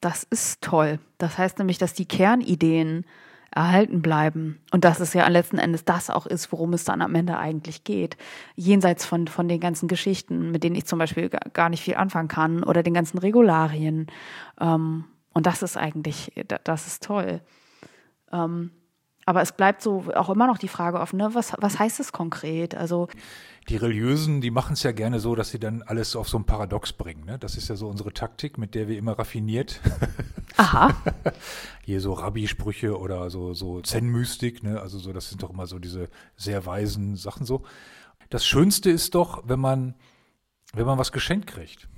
[0.00, 0.98] Das ist toll.
[1.18, 3.04] Das heißt nämlich, dass die Kernideen
[3.52, 7.14] erhalten bleiben und dass es ja letzten Endes das auch ist, worum es dann am
[7.14, 8.16] Ende eigentlich geht.
[8.54, 12.28] Jenseits von, von den ganzen Geschichten, mit denen ich zum Beispiel gar nicht viel anfangen
[12.28, 14.06] kann oder den ganzen Regularien.
[14.60, 16.32] Ähm, und das ist eigentlich,
[16.64, 17.40] das ist toll.
[19.30, 21.30] Aber es bleibt so auch immer noch die Frage offen, ne?
[21.34, 22.74] was, was heißt es konkret?
[22.74, 23.06] Also
[23.68, 26.46] die Religiösen, die machen es ja gerne so, dass sie dann alles auf so ein
[26.46, 27.26] Paradox bringen.
[27.26, 27.38] Ne?
[27.38, 29.80] Das ist ja so unsere Taktik, mit der wir immer raffiniert.
[30.56, 30.96] Aha.
[31.84, 34.80] Hier so Rabbi-Sprüche oder so, so Zen-Mystik, ne?
[34.80, 37.62] Also so, das sind doch immer so diese sehr weisen Sachen so.
[38.30, 39.94] Das Schönste ist doch, wenn man,
[40.72, 41.88] wenn man was geschenkt kriegt.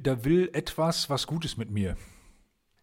[0.00, 1.96] Da will etwas was Gutes mit mir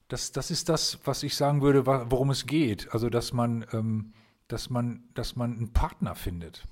[0.10, 2.92] das, das ist das, was ich sagen würde, worum es geht.
[2.92, 4.14] Also, dass man, ähm,
[4.48, 6.68] dass man, dass man einen Partner findet.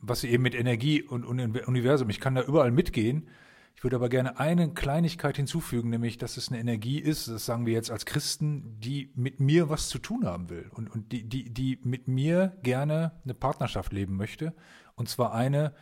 [0.00, 3.28] Was eben mit Energie und, Universum, ich kann da überall mitgehen.
[3.76, 7.64] Ich würde aber gerne eine Kleinigkeit hinzufügen, nämlich, dass es eine Energie ist, das sagen
[7.64, 11.28] wir jetzt als Christen, die mit mir was zu tun haben will und, und die,
[11.28, 14.52] die, die mit mir gerne eine Partnerschaft leben möchte.
[14.96, 15.74] Und zwar eine,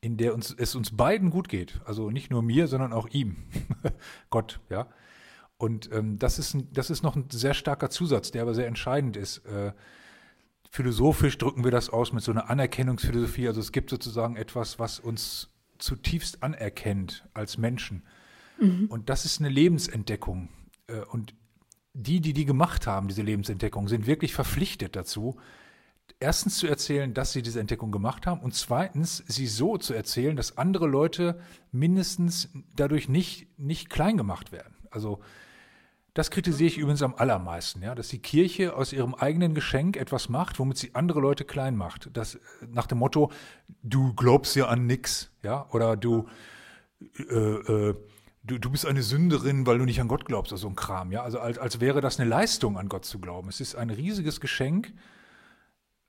[0.00, 1.80] in der uns, es uns beiden gut geht.
[1.84, 3.36] Also nicht nur mir, sondern auch ihm.
[4.30, 4.86] Gott, ja.
[5.60, 8.66] Und ähm, das, ist ein, das ist noch ein sehr starker Zusatz, der aber sehr
[8.66, 9.44] entscheidend ist.
[9.44, 9.72] Äh,
[10.70, 13.46] philosophisch drücken wir das aus mit so einer Anerkennungsphilosophie.
[13.46, 18.04] Also es gibt sozusagen etwas, was uns zutiefst anerkennt als Menschen.
[18.58, 18.86] Mhm.
[18.86, 20.48] Und das ist eine Lebensentdeckung.
[20.86, 21.34] Äh, und
[21.92, 25.38] die, die die gemacht haben, diese Lebensentdeckung, sind wirklich verpflichtet dazu,
[26.20, 30.36] erstens zu erzählen, dass sie diese Entdeckung gemacht haben und zweitens sie so zu erzählen,
[30.36, 31.38] dass andere Leute
[31.70, 34.74] mindestens dadurch nicht, nicht klein gemacht werden.
[34.90, 35.20] Also
[36.14, 40.28] das kritisiere ich übrigens am allermeisten, ja, dass die Kirche aus ihrem eigenen Geschenk etwas
[40.28, 42.10] macht, womit sie andere Leute klein macht.
[42.12, 42.38] Das
[42.68, 43.30] nach dem Motto,
[43.82, 46.26] du glaubst ja an nix, ja, oder du,
[47.16, 47.94] äh, äh,
[48.42, 51.12] du, du bist eine Sünderin, weil du nicht an Gott glaubst, oder so ein Kram,
[51.12, 51.22] ja.
[51.22, 53.48] Also als, als wäre das eine Leistung, an Gott zu glauben.
[53.48, 54.92] Es ist ein riesiges Geschenk.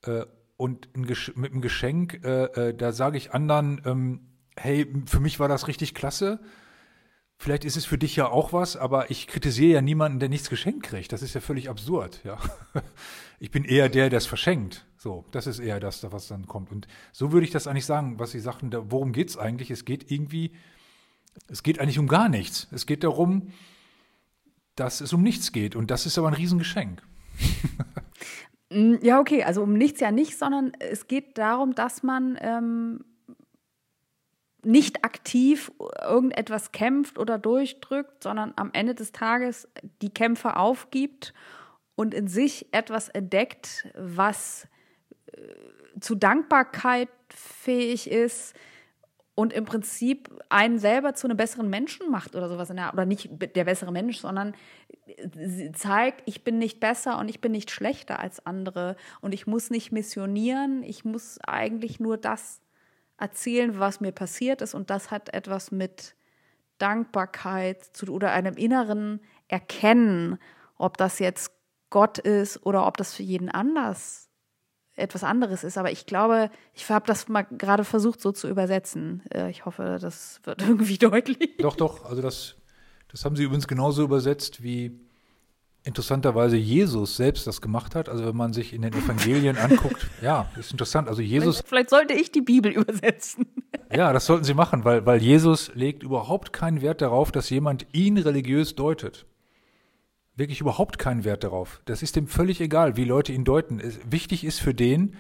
[0.03, 0.25] Äh,
[0.57, 4.19] und ein mit einem Geschenk, äh, äh, da sage ich anderen, ähm,
[4.55, 6.39] hey, für mich war das richtig klasse.
[7.41, 10.47] Vielleicht ist es für dich ja auch was, aber ich kritisiere ja niemanden, der nichts
[10.47, 11.11] geschenkt kriegt.
[11.11, 12.37] Das ist ja völlig absurd, ja.
[13.39, 14.85] Ich bin eher der, der es verschenkt.
[14.95, 16.71] So, das ist eher das, was dann kommt.
[16.71, 19.71] Und so würde ich das eigentlich sagen, was Sie sagten, worum geht es eigentlich?
[19.71, 20.51] Es geht irgendwie,
[21.47, 22.67] es geht eigentlich um gar nichts.
[22.69, 23.51] Es geht darum,
[24.75, 25.75] dass es um nichts geht.
[25.75, 27.01] Und das ist aber ein Riesengeschenk.
[28.73, 33.03] Mm, ja, okay, also um nichts ja nicht, sondern es geht darum, dass man ähm,
[34.64, 39.68] nicht aktiv irgendetwas kämpft oder durchdrückt, sondern am Ende des Tages
[40.01, 41.34] die Kämpfe aufgibt
[41.95, 44.68] und in sich etwas entdeckt, was
[45.28, 45.38] äh,
[45.99, 48.55] zu Dankbarkeit fähig ist,
[49.34, 53.05] und im Prinzip einen selber zu einem besseren Menschen macht oder sowas in der oder
[53.05, 54.53] nicht der bessere Mensch, sondern
[55.74, 59.70] zeigt, ich bin nicht besser und ich bin nicht schlechter als andere und ich muss
[59.70, 62.62] nicht missionieren, ich muss eigentlich nur das
[63.22, 66.15] erzählen, was mir passiert ist und das hat etwas mit
[66.78, 70.39] Dankbarkeit zu oder einem inneren Erkennen,
[70.78, 71.51] ob das jetzt
[71.89, 74.30] Gott ist oder ob das für jeden anders
[74.95, 75.78] etwas anderes ist.
[75.78, 79.24] Aber ich glaube, ich habe das mal gerade versucht, so zu übersetzen.
[79.34, 81.57] Äh, ich hoffe, das wird irgendwie deutlich.
[81.59, 82.05] Doch, doch.
[82.05, 82.55] Also das,
[83.09, 84.99] das haben Sie übrigens genauso übersetzt, wie
[85.84, 88.09] interessanterweise Jesus selbst das gemacht hat.
[88.09, 91.07] Also wenn man sich in den Evangelien anguckt, ja, ist interessant.
[91.07, 91.63] Also Jesus.
[91.65, 93.47] Vielleicht, sollte ich die Bibel übersetzen.
[93.93, 97.88] Ja, das sollten Sie machen, weil, weil Jesus legt überhaupt keinen Wert darauf, dass jemand
[97.91, 99.25] ihn religiös deutet
[100.36, 101.82] wirklich überhaupt keinen Wert darauf.
[101.86, 103.79] Das ist dem völlig egal, wie Leute ihn deuten.
[103.79, 105.15] Es, wichtig ist für den,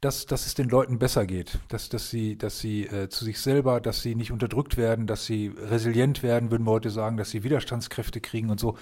[0.00, 3.40] dass, dass es den Leuten besser geht, dass, dass sie, dass sie äh, zu sich
[3.40, 7.30] selber, dass sie nicht unterdrückt werden, dass sie resilient werden, würden wir heute sagen, dass
[7.30, 8.76] sie Widerstandskräfte kriegen und so.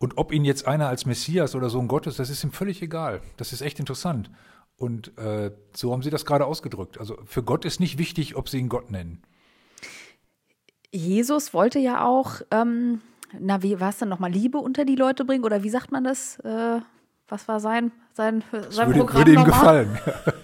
[0.00, 3.20] Und ob ihn jetzt einer als Messias oder Sohn Gottes, das ist ihm völlig egal.
[3.36, 4.30] Das ist echt interessant.
[4.76, 6.98] Und äh, so haben sie das gerade ausgedrückt.
[6.98, 9.22] Also für Gott ist nicht wichtig, ob sie ihn Gott nennen.
[10.90, 13.02] Jesus wollte ja auch ähm,
[13.38, 15.44] na, wie war es denn nochmal, Liebe unter die Leute bringen?
[15.44, 16.38] Oder wie sagt man das?
[16.40, 16.80] Äh,
[17.28, 19.18] was war sein, sein, sein würde, Programm?
[19.18, 19.98] Würde ihm gefallen.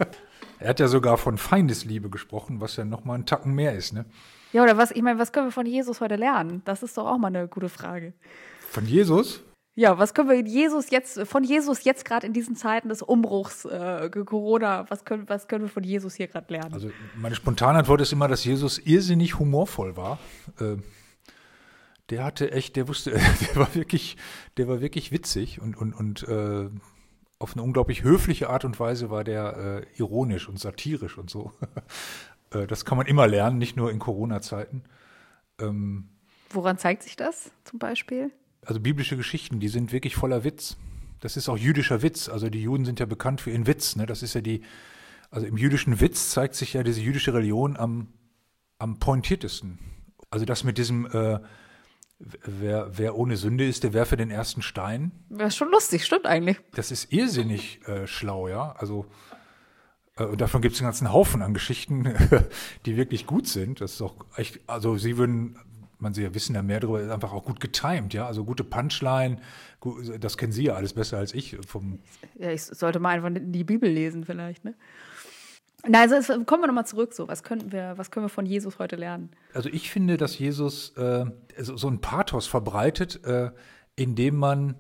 [0.61, 4.05] er hat ja sogar von Feindesliebe gesprochen, was ja nochmal ein Tacken mehr ist, ne?
[4.53, 6.63] Ja, oder was, ich meine, was können wir von Jesus heute lernen?
[6.65, 8.15] Das ist doch auch mal eine gute Frage.
[8.77, 9.43] Von Jesus?
[9.75, 13.65] Ja, was können wir Jesus jetzt, von Jesus jetzt gerade in diesen Zeiten des Umbruchs,
[13.65, 16.75] äh, Corona, was können, was können wir von Jesus hier gerade lernen?
[16.75, 20.19] Also meine spontane Antwort ist immer, dass Jesus irrsinnig humorvoll war.
[20.61, 20.77] Äh,
[22.11, 23.13] der hatte echt, der wusste,
[23.55, 24.19] der war wirklich,
[24.59, 26.69] der war wirklich witzig und, und, und äh,
[27.39, 31.51] auf eine unglaublich höfliche Art und Weise war der äh, ironisch und satirisch und so.
[32.51, 34.83] äh, das kann man immer lernen, nicht nur in Corona-Zeiten.
[35.63, 36.11] Ähm,
[36.51, 38.33] Woran zeigt sich das zum Beispiel?
[38.67, 40.77] Also biblische Geschichten, die sind wirklich voller Witz.
[41.21, 42.29] Das ist auch jüdischer Witz.
[42.29, 43.97] Also die Juden sind ja bekannt für ihren Witz.
[43.97, 44.07] Ne?
[44.07, 44.63] Das ist ja die,
[45.31, 48.09] also im jüdischen Witz zeigt sich ja diese jüdische Religion am,
[48.79, 49.79] am pointiertesten.
[50.31, 51.41] Also das mit diesem äh,
[52.19, 55.13] Wer, wer ohne Sünde ist, der werfe den ersten Stein.
[55.29, 56.59] Das ist schon lustig, stimmt eigentlich.
[56.73, 58.73] Das ist irrsinnig äh, schlau, ja.
[58.73, 59.05] Also,
[60.17, 62.15] äh, und davon gibt es einen ganzen Haufen an Geschichten,
[62.87, 63.83] die wirklich gut sind.
[63.83, 65.59] Das ist auch echt, also sie würden,
[65.99, 68.27] man sie ja wissen ja mehr darüber, einfach auch gut getimed, ja.
[68.27, 69.39] Also gute Punchline,
[70.21, 71.57] das kennen Sie ja alles besser als ich.
[71.67, 72.01] Vom
[72.39, 74.75] ja, ich sollte mal einfach die Bibel lesen, vielleicht, ne?
[75.89, 77.13] Na, also es, kommen wir nochmal zurück.
[77.15, 79.31] So, was könnten wir, was können wir von Jesus heute lernen?
[79.55, 81.27] Also ich finde, dass Jesus äh,
[81.59, 83.51] so, so ein Pathos verbreitet, äh,
[83.95, 84.75] indem man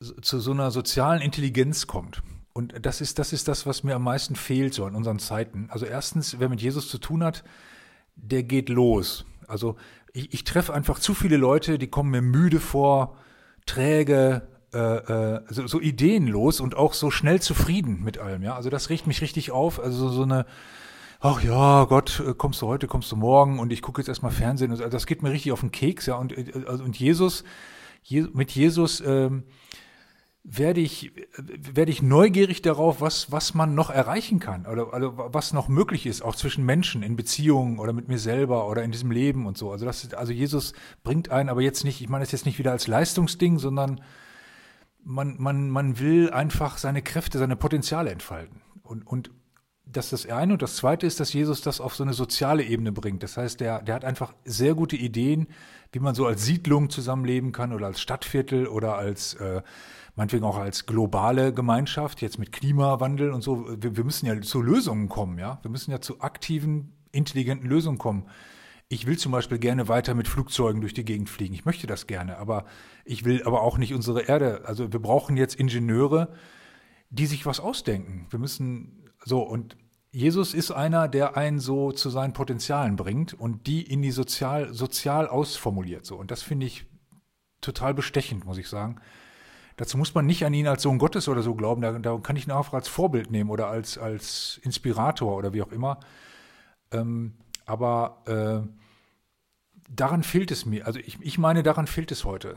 [0.00, 2.22] zu so einer sozialen Intelligenz kommt.
[2.52, 5.68] Und das ist, das ist das, was mir am meisten fehlt so in unseren Zeiten.
[5.70, 7.44] Also erstens, wer mit Jesus zu tun hat,
[8.16, 9.24] der geht los.
[9.48, 9.76] Also
[10.12, 13.16] ich, ich treffe einfach zu viele Leute, die kommen mir müde vor,
[13.66, 14.42] träge,
[14.74, 18.54] äh, äh, so, so ideenlos und auch so schnell zufrieden mit allem, ja.
[18.54, 19.80] Also das riecht mich richtig auf.
[19.80, 20.46] Also so eine,
[21.20, 24.32] ach ja, Gott, äh, kommst du heute, kommst du morgen und ich gucke jetzt erstmal
[24.32, 24.70] Fernsehen.
[24.70, 26.16] Also das geht mir richtig auf den Keks, ja.
[26.16, 27.44] Und, äh, also, und Jesus,
[28.04, 29.44] Je, mit Jesus ähm,
[30.44, 35.52] werde ich, werde ich neugierig darauf, was, was man noch erreichen kann oder, oder was
[35.52, 39.12] noch möglich ist, auch zwischen Menschen, in Beziehungen oder mit mir selber oder in diesem
[39.12, 39.70] Leben und so.
[39.70, 40.72] Also das also Jesus
[41.04, 44.00] bringt einen aber jetzt nicht, ich meine es jetzt nicht wieder als Leistungsding, sondern
[45.04, 48.62] man, man, man will einfach seine Kräfte, seine Potenziale entfalten.
[48.82, 49.30] Und, und
[49.84, 50.54] das ist das eine.
[50.54, 53.22] Und das zweite ist, dass Jesus das auf so eine soziale Ebene bringt.
[53.22, 55.48] Das heißt, der, der hat einfach sehr gute Ideen,
[55.92, 59.62] wie man so als Siedlung zusammenleben kann oder als Stadtviertel oder als, äh,
[60.14, 63.66] meinetwegen auch als globale Gemeinschaft, jetzt mit Klimawandel und so.
[63.80, 65.58] Wir, wir müssen ja zu Lösungen kommen, ja.
[65.62, 68.28] Wir müssen ja zu aktiven, intelligenten Lösungen kommen.
[68.88, 71.54] Ich will zum Beispiel gerne weiter mit Flugzeugen durch die Gegend fliegen.
[71.54, 72.66] Ich möchte das gerne, aber
[73.04, 74.62] ich will aber auch nicht unsere Erde.
[74.66, 76.34] Also wir brauchen jetzt Ingenieure,
[77.08, 78.26] die sich was ausdenken.
[78.28, 79.76] Wir müssen so und
[80.14, 84.74] Jesus ist einer, der einen so zu seinen Potenzialen bringt und die in die sozial,
[84.74, 86.04] sozial ausformuliert.
[86.04, 86.16] So.
[86.16, 86.84] Und das finde ich
[87.62, 89.00] total bestechend, muss ich sagen.
[89.76, 91.82] Dazu muss man nicht an ihn als Sohn Gottes oder so glauben.
[91.82, 95.62] Da, da kann ich ihn auch als Vorbild nehmen oder als, als Inspirator oder wie
[95.62, 96.00] auch immer.
[96.90, 97.34] Ähm,
[97.66, 98.68] aber äh,
[99.88, 100.86] daran fehlt es mir.
[100.86, 102.56] Also ich, ich meine, daran fehlt es heute.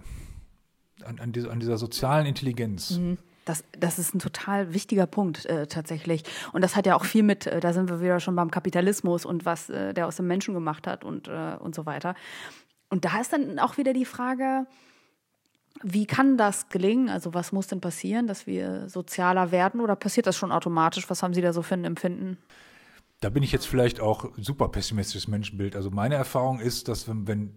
[1.04, 2.92] An, an, dieser, an dieser sozialen Intelligenz.
[2.92, 3.18] Mhm.
[3.44, 6.24] Das, das ist ein total wichtiger Punkt äh, tatsächlich.
[6.52, 9.24] Und das hat ja auch viel mit, äh, da sind wir wieder schon beim Kapitalismus
[9.24, 12.16] und was äh, der aus dem Menschen gemacht hat und, äh, und so weiter.
[12.90, 14.66] Und da ist dann auch wieder die Frage,
[15.84, 17.10] wie kann das gelingen?
[17.10, 21.10] Also was muss denn passieren, dass wir sozialer werden oder passiert das schon automatisch?
[21.10, 22.38] Was haben Sie da so für ein Empfinden?
[23.22, 25.76] Da bin ich jetzt vielleicht auch super pessimistisches Menschenbild.
[25.76, 27.56] Also meine Erfahrung ist, dass wenn, wenn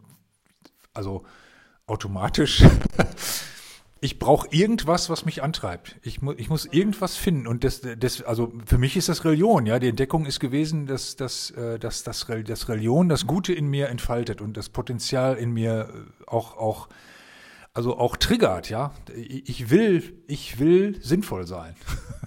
[0.94, 1.24] also
[1.86, 2.64] automatisch
[4.00, 5.96] ich brauche irgendwas, was mich antreibt.
[6.02, 7.46] Ich, mu ich muss irgendwas finden.
[7.46, 9.78] Und das, das, also für mich ist das Religion, ja.
[9.78, 13.88] Die Entdeckung ist gewesen, dass, dass, äh, dass, dass, dass Religion das Gute in mir
[13.88, 16.88] entfaltet und das Potenzial in mir äh, auch, auch,
[17.78, 18.90] also auch triggert, ja.
[19.14, 21.76] Ich will, ich will sinnvoll sein.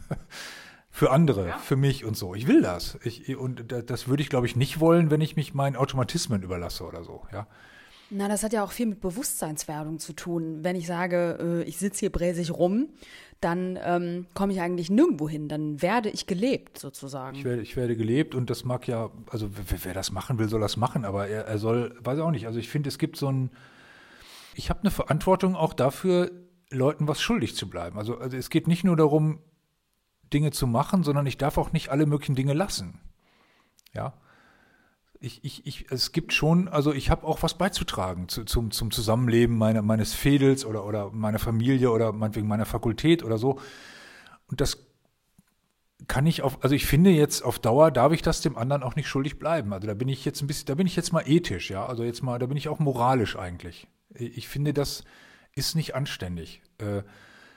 [0.89, 1.57] für andere, ja.
[1.57, 2.35] für mich und so.
[2.35, 2.97] Ich will das.
[3.03, 6.85] Ich, und das würde ich, glaube ich, nicht wollen, wenn ich mich meinen Automatismen überlasse
[6.85, 7.47] oder so, ja.
[8.09, 10.59] Na, das hat ja auch viel mit Bewusstseinswerdung zu tun.
[10.63, 12.87] Wenn ich sage, äh, ich sitze hier bräsig rum,
[13.41, 15.49] dann ähm, komme ich eigentlich nirgendwo hin.
[15.49, 17.35] Dann werde ich gelebt, sozusagen.
[17.35, 20.47] Ich werde, ich werde gelebt und das mag ja, also wer, wer das machen will,
[20.47, 22.47] soll das machen, aber er, er soll, weiß ich auch nicht.
[22.47, 23.49] Also ich finde, es gibt so ein,
[24.53, 26.31] ich habe eine Verantwortung auch dafür,
[26.69, 27.97] Leuten was schuldig zu bleiben.
[27.97, 29.39] Also, also es geht nicht nur darum,
[30.33, 32.99] Dinge zu machen, sondern ich darf auch nicht alle möglichen Dinge lassen.
[33.93, 34.13] Ja
[35.21, 38.89] ich, ich, ich, es gibt schon, also ich habe auch was beizutragen zu, zum, zum
[38.89, 43.59] Zusammenleben meine, meines Fädels oder, oder meiner Familie oder meinetwegen meiner Fakultät oder so.
[44.47, 44.87] Und das
[46.07, 48.95] kann ich auf, also ich finde jetzt auf Dauer darf ich das dem anderen auch
[48.95, 49.73] nicht schuldig bleiben.
[49.73, 51.85] Also da bin ich jetzt ein bisschen, da bin ich jetzt mal ethisch, ja.
[51.85, 53.87] Also jetzt mal, da bin ich auch moralisch eigentlich.
[54.13, 55.03] Ich finde, das
[55.53, 56.61] ist nicht anständig.
[56.77, 57.03] Äh,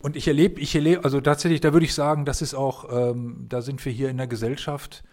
[0.01, 3.47] und ich erlebe, ich erlebe, also tatsächlich, da würde ich sagen, das ist auch, ähm,
[3.49, 5.05] da sind wir hier in der Gesellschaft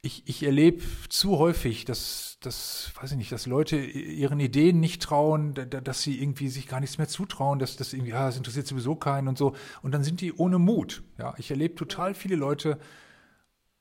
[0.00, 5.02] ich, ich erlebe zu häufig, dass, dass, weiß ich nicht, dass Leute ihren Ideen nicht
[5.02, 8.66] trauen, dass sie irgendwie sich gar nichts mehr zutrauen, dass das irgendwie, ja, das interessiert
[8.66, 9.54] sowieso keinen und so.
[9.82, 11.02] Und dann sind die ohne Mut.
[11.18, 12.78] Ja, ich erlebe total viele Leute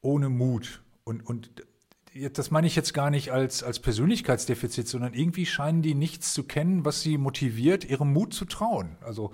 [0.02, 0.82] ohne Mut.
[1.04, 1.50] Und, und
[2.34, 6.44] das meine ich jetzt gar nicht als, als Persönlichkeitsdefizit, sondern irgendwie scheinen die nichts zu
[6.44, 8.98] kennen, was sie motiviert, ihrem Mut zu trauen.
[9.02, 9.32] Also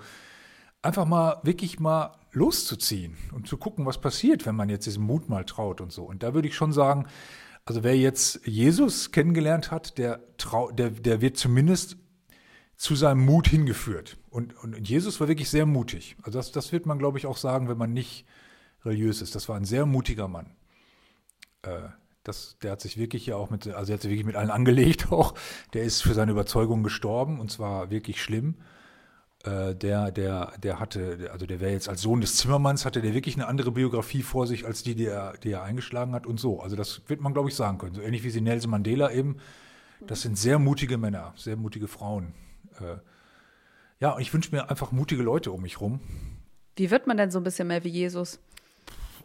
[0.82, 5.28] einfach mal wirklich mal loszuziehen und zu gucken, was passiert, wenn man jetzt diesem Mut
[5.28, 6.04] mal traut und so.
[6.04, 7.06] Und da würde ich schon sagen,
[7.64, 11.96] also wer jetzt Jesus kennengelernt hat, der, trau, der, der wird zumindest
[12.76, 14.18] zu seinem Mut hingeführt.
[14.28, 16.16] Und, und Jesus war wirklich sehr mutig.
[16.22, 18.26] Also das, das wird man, glaube ich, auch sagen, wenn man nicht
[18.84, 19.34] religiös ist.
[19.34, 20.54] Das war ein sehr mutiger Mann.
[21.62, 21.88] Äh,
[22.24, 24.50] das, der hat sich wirklich ja auch mit, also er hat sich wirklich mit allen
[24.50, 25.34] angelegt auch.
[25.74, 28.56] Der ist für seine Überzeugung gestorben und zwar wirklich schlimm.
[29.44, 33.12] Äh, der, der, der hatte, also der wäre jetzt als Sohn des Zimmermanns, hatte der
[33.12, 36.40] wirklich eine andere Biografie vor sich, als die, die er, die er eingeschlagen hat und
[36.40, 36.60] so.
[36.60, 37.94] Also das wird man, glaube ich, sagen können.
[37.94, 39.36] So ähnlich wie sie Nelson Mandela eben.
[40.06, 42.34] Das sind sehr mutige Männer, sehr mutige Frauen.
[42.80, 42.96] Äh,
[44.00, 46.00] ja, und ich wünsche mir einfach mutige Leute um mich rum.
[46.76, 48.40] Wie wird man denn so ein bisschen mehr wie Jesus?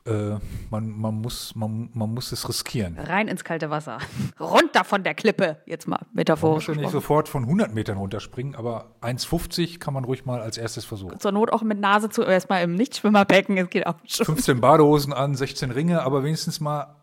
[0.10, 0.40] Äh,
[0.70, 2.98] man, man, muss, man, man muss es riskieren.
[2.98, 4.00] Rein ins kalte Wasser.
[4.40, 6.68] Runter von der Klippe, jetzt mal metaphorisch.
[6.68, 10.58] Man muss nicht sofort von 100 Metern runterspringen, aber 1,50 kann man ruhig mal als
[10.58, 11.20] erstes versuchen.
[11.20, 14.26] Zur Not auch mit Nase zu, erstmal im Nichtschwimmerbecken, es geht auch schon.
[14.26, 16.96] 15 Badehosen an, 16 Ringe, aber wenigstens mal,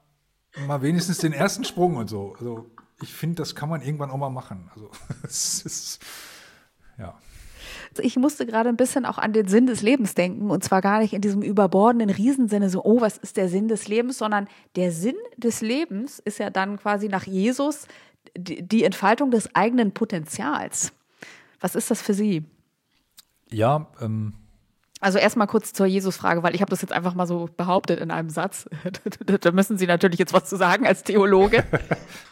[0.67, 2.35] mal wenigstens den ersten Sprung und so.
[2.39, 2.71] Also
[3.03, 4.71] ich finde, das kann man irgendwann auch mal machen.
[4.75, 4.91] Also
[5.23, 6.03] es ist,
[6.99, 7.15] ja.
[7.99, 11.01] Ich musste gerade ein bisschen auch an den Sinn des Lebens denken und zwar gar
[11.01, 14.93] nicht in diesem überbordenden Riesensinne so, oh, was ist der Sinn des Lebens, sondern der
[14.93, 17.87] Sinn des Lebens ist ja dann quasi nach Jesus
[18.37, 20.93] die Entfaltung des eigenen Potenzials.
[21.61, 22.45] Was ist das für Sie?
[23.51, 24.35] Ja, ähm,
[25.01, 28.11] also erstmal kurz zur Jesus-Frage, weil ich habe das jetzt einfach mal so behauptet in
[28.11, 28.69] einem Satz.
[29.41, 31.65] da müssen Sie natürlich jetzt was zu sagen als Theologe.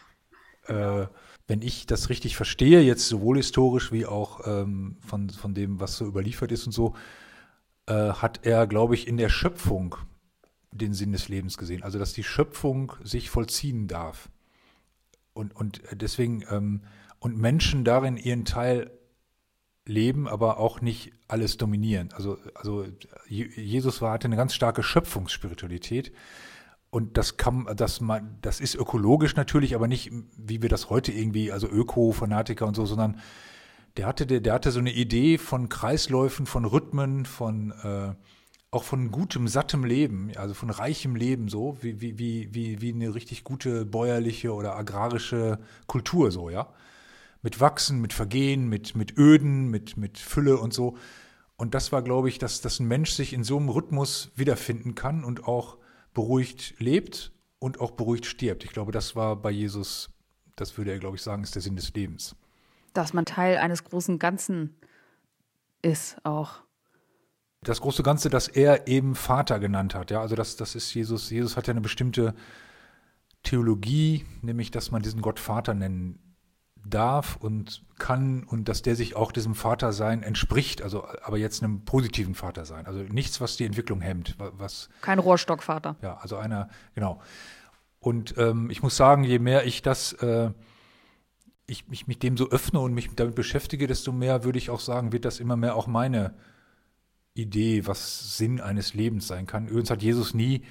[0.66, 1.06] äh,
[1.46, 5.96] wenn ich das richtig verstehe, jetzt sowohl historisch wie auch ähm, von, von dem, was
[5.96, 6.94] so überliefert ist und so,
[7.86, 9.96] äh, hat er, glaube ich, in der Schöpfung
[10.72, 11.82] den Sinn des Lebens gesehen.
[11.82, 14.30] Also, dass die Schöpfung sich vollziehen darf.
[15.34, 16.82] Und, und deswegen, ähm,
[17.18, 18.90] und Menschen darin ihren Teil
[19.86, 22.10] leben, aber auch nicht alles dominieren.
[22.14, 22.86] Also, also
[23.28, 26.12] Jesus war, hatte eine ganz starke Schöpfungsspiritualität
[26.94, 31.10] und das kann, das, man, das ist ökologisch natürlich, aber nicht, wie wir das heute
[31.10, 33.18] irgendwie, also Öko-Fanatiker und so, sondern
[33.96, 38.14] der hatte, der, der hatte so eine Idee von Kreisläufen, von Rhythmen, von äh,
[38.70, 43.12] auch von gutem, sattem Leben, also von reichem Leben so, wie, wie, wie, wie, eine
[43.12, 46.68] richtig gute bäuerliche oder agrarische Kultur so, ja.
[47.42, 50.96] Mit Wachsen, mit Vergehen, mit, mit Öden, mit, mit Fülle und so.
[51.56, 54.94] Und das war, glaube ich, dass, dass ein Mensch sich in so einem Rhythmus wiederfinden
[54.94, 55.78] kann und auch
[56.14, 58.64] beruhigt lebt und auch beruhigt stirbt.
[58.64, 60.10] Ich glaube, das war bei Jesus,
[60.56, 62.34] das würde er, glaube ich, sagen, ist der Sinn des Lebens.
[62.94, 64.76] Dass man Teil eines großen Ganzen
[65.82, 66.62] ist auch
[67.62, 70.10] das große Ganze, das er eben Vater genannt hat.
[70.10, 71.30] Ja, also das, das ist Jesus.
[71.30, 72.34] Jesus hat ja eine bestimmte
[73.42, 76.18] Theologie, nämlich, dass man diesen Gott Vater nennen
[76.84, 81.84] darf und kann und dass der sich auch diesem Vatersein entspricht, also aber jetzt einem
[81.84, 82.86] positiven Vatersein.
[82.86, 84.36] Also nichts, was die Entwicklung hemmt.
[84.38, 85.96] Was, Kein Rohrstockvater.
[86.02, 87.20] Ja, also einer, genau.
[88.00, 90.50] Und ähm, ich muss sagen, je mehr ich das, äh,
[91.66, 94.80] ich mich mit dem so öffne und mich damit beschäftige, desto mehr würde ich auch
[94.80, 96.34] sagen, wird das immer mehr auch meine
[97.32, 99.66] Idee, was Sinn eines Lebens sein kann.
[99.66, 100.62] Übrigens hat Jesus nie,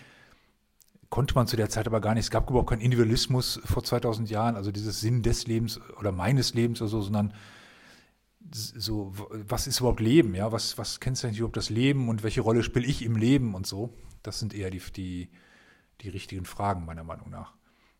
[1.13, 4.31] konnte man zu der Zeit aber gar nicht, es gab überhaupt keinen Individualismus vor 2000
[4.31, 7.35] Jahren, also dieses Sinn des Lebens oder meines Lebens oder so, sondern
[8.51, 12.63] so, was ist überhaupt Leben, ja, was, was kennzeichnet überhaupt das Leben und welche Rolle
[12.63, 13.93] spiele ich im Leben und so.
[14.23, 15.29] Das sind eher die, die,
[16.01, 17.53] die richtigen Fragen, meiner Meinung nach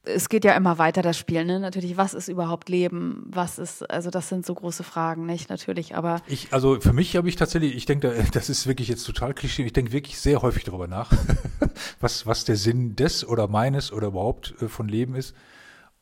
[0.06, 1.60] es geht ja immer weiter, das Spiel, ne?
[1.60, 3.24] Natürlich, was ist überhaupt Leben?
[3.26, 5.50] Was ist, also das sind so große Fragen, nicht?
[5.50, 6.22] Natürlich, aber.
[6.28, 9.64] Ich, also für mich habe ich tatsächlich, ich denke, das ist wirklich jetzt total klischee,
[9.64, 11.12] ich denke wirklich sehr häufig darüber nach,
[12.02, 15.36] was, was der Sinn des oder meines oder überhaupt äh, von Leben ist.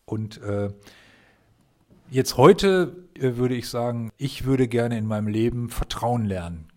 [0.06, 0.72] Und äh,
[2.10, 6.68] jetzt heute äh, würde ich sagen, ich würde gerne in meinem Leben Vertrauen lernen.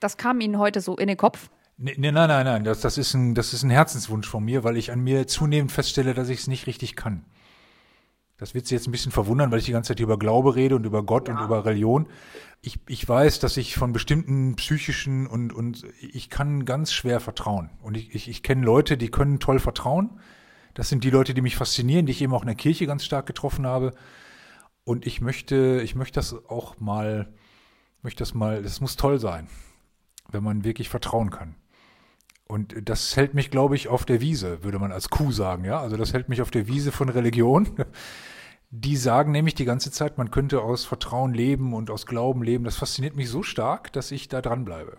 [0.00, 1.48] Das kam Ihnen heute so in den Kopf?
[1.76, 2.64] Nee, nee, nein, nein, nein.
[2.64, 5.72] Das, das, ist ein, das ist ein Herzenswunsch von mir, weil ich an mir zunehmend
[5.72, 7.24] feststelle, dass ich es nicht richtig kann.
[8.42, 10.74] Das wird Sie jetzt ein bisschen verwundern, weil ich die ganze Zeit über Glaube rede
[10.74, 11.34] und über Gott ja.
[11.36, 12.08] und über Religion.
[12.60, 17.70] Ich, ich weiß, dass ich von bestimmten psychischen und, und ich kann ganz schwer vertrauen.
[17.82, 20.18] Und ich, ich, ich kenne Leute, die können toll vertrauen.
[20.74, 23.04] Das sind die Leute, die mich faszinieren, die ich eben auch in der Kirche ganz
[23.04, 23.94] stark getroffen habe.
[24.82, 27.32] Und ich möchte, ich möchte das auch mal,
[28.02, 29.46] möchte das mal, das muss toll sein,
[30.30, 31.54] wenn man wirklich vertrauen kann.
[32.52, 35.80] Und das hält mich, glaube ich, auf der Wiese, würde man als Kuh sagen, ja.
[35.80, 37.66] Also das hält mich auf der Wiese von Religion.
[38.70, 42.64] Die sagen nämlich die ganze Zeit, man könnte aus Vertrauen leben und aus Glauben leben.
[42.64, 44.98] Das fasziniert mich so stark, dass ich da dranbleibe.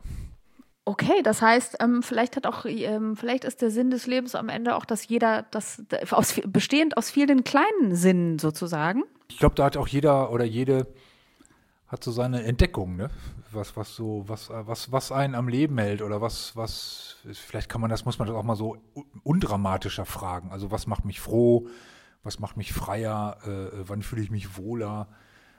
[0.85, 4.49] Okay, das heißt, ähm, vielleicht hat auch, ähm, vielleicht ist der Sinn des Lebens am
[4.49, 9.03] Ende auch, dass jeder, das aus, bestehend aus vielen kleinen Sinnen sozusagen.
[9.29, 10.87] Ich glaube, da hat auch jeder oder jede
[11.93, 13.09] hat so seine Entdeckung, ne?
[13.51, 17.81] Was, was so, was, was, was einen am Leben hält oder was, was, vielleicht kann
[17.81, 18.77] man das, muss man das auch mal so
[19.21, 20.51] undramatischer fragen.
[20.51, 21.67] Also was macht mich froh?
[22.23, 23.37] Was macht mich freier?
[23.45, 25.07] Äh, wann fühle ich mich wohler?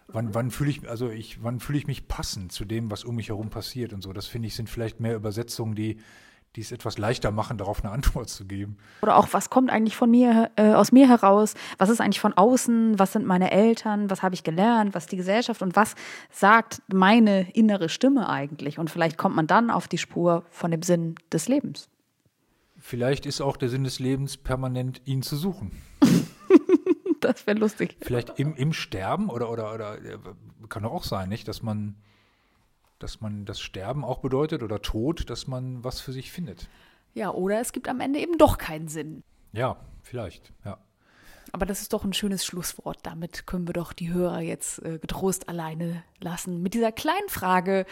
[0.08, 3.14] Wann, wann fühle ich, also ich, wann fühle ich mich passend zu dem, was um
[3.14, 4.12] mich herum passiert und so?
[4.12, 6.00] Das finde ich sind vielleicht mehr Übersetzungen, die
[6.56, 8.78] die es etwas leichter machen, darauf eine Antwort zu geben.
[9.02, 11.54] Oder auch, was kommt eigentlich von mir, äh, aus mir heraus?
[11.78, 12.98] Was ist eigentlich von außen?
[12.98, 14.10] Was sind meine Eltern?
[14.10, 14.94] Was habe ich gelernt?
[14.94, 15.62] Was ist die Gesellschaft?
[15.62, 15.94] Und was
[16.30, 18.78] sagt meine innere Stimme eigentlich?
[18.78, 21.88] Und vielleicht kommt man dann auf die Spur von dem Sinn des Lebens.
[22.78, 25.72] Vielleicht ist auch der Sinn des Lebens permanent, ihn zu suchen.
[27.20, 27.96] das wäre lustig.
[28.00, 30.18] Vielleicht im, im Sterben oder, oder, oder äh,
[30.68, 31.48] kann doch auch sein, nicht?
[31.48, 31.96] Dass man
[33.04, 36.68] dass man das Sterben auch bedeutet oder Tod, dass man was für sich findet.
[37.12, 39.22] Ja, oder es gibt am Ende eben doch keinen Sinn.
[39.52, 40.78] Ja, vielleicht, ja.
[41.52, 42.98] Aber das ist doch ein schönes Schlusswort.
[43.02, 46.62] Damit können wir doch die Hörer jetzt äh, getrost alleine lassen.
[46.62, 47.84] Mit dieser kleinen Frage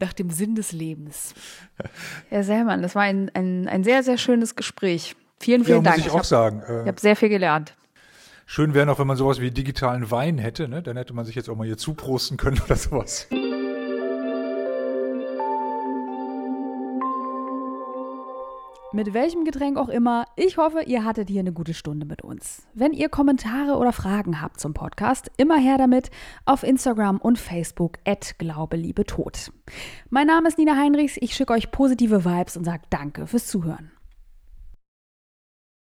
[0.00, 1.34] nach dem Sinn des Lebens.
[2.30, 5.14] Herr Sellmann, das war ein, ein, ein sehr, sehr schönes Gespräch.
[5.38, 5.98] Vielen, vielen ja, Dank.
[5.98, 6.62] Muss ich, ich auch hab, sagen.
[6.66, 7.76] Äh, ich habe sehr viel gelernt.
[8.46, 10.68] Schön wäre noch, wenn man sowas wie digitalen Wein hätte.
[10.68, 10.82] Ne?
[10.82, 13.28] Dann hätte man sich jetzt auch mal hier zuprosten können oder sowas.
[18.94, 20.26] Mit welchem Getränk auch immer.
[20.36, 22.66] Ich hoffe, ihr hattet hier eine gute Stunde mit uns.
[22.74, 26.10] Wenn ihr Kommentare oder Fragen habt zum Podcast, immer her damit
[26.44, 29.50] auf Instagram und Facebook at Glaube, Liebe, Tod.
[30.10, 33.93] Mein Name ist Nina Heinrichs, ich schicke euch positive Vibes und sage danke fürs Zuhören.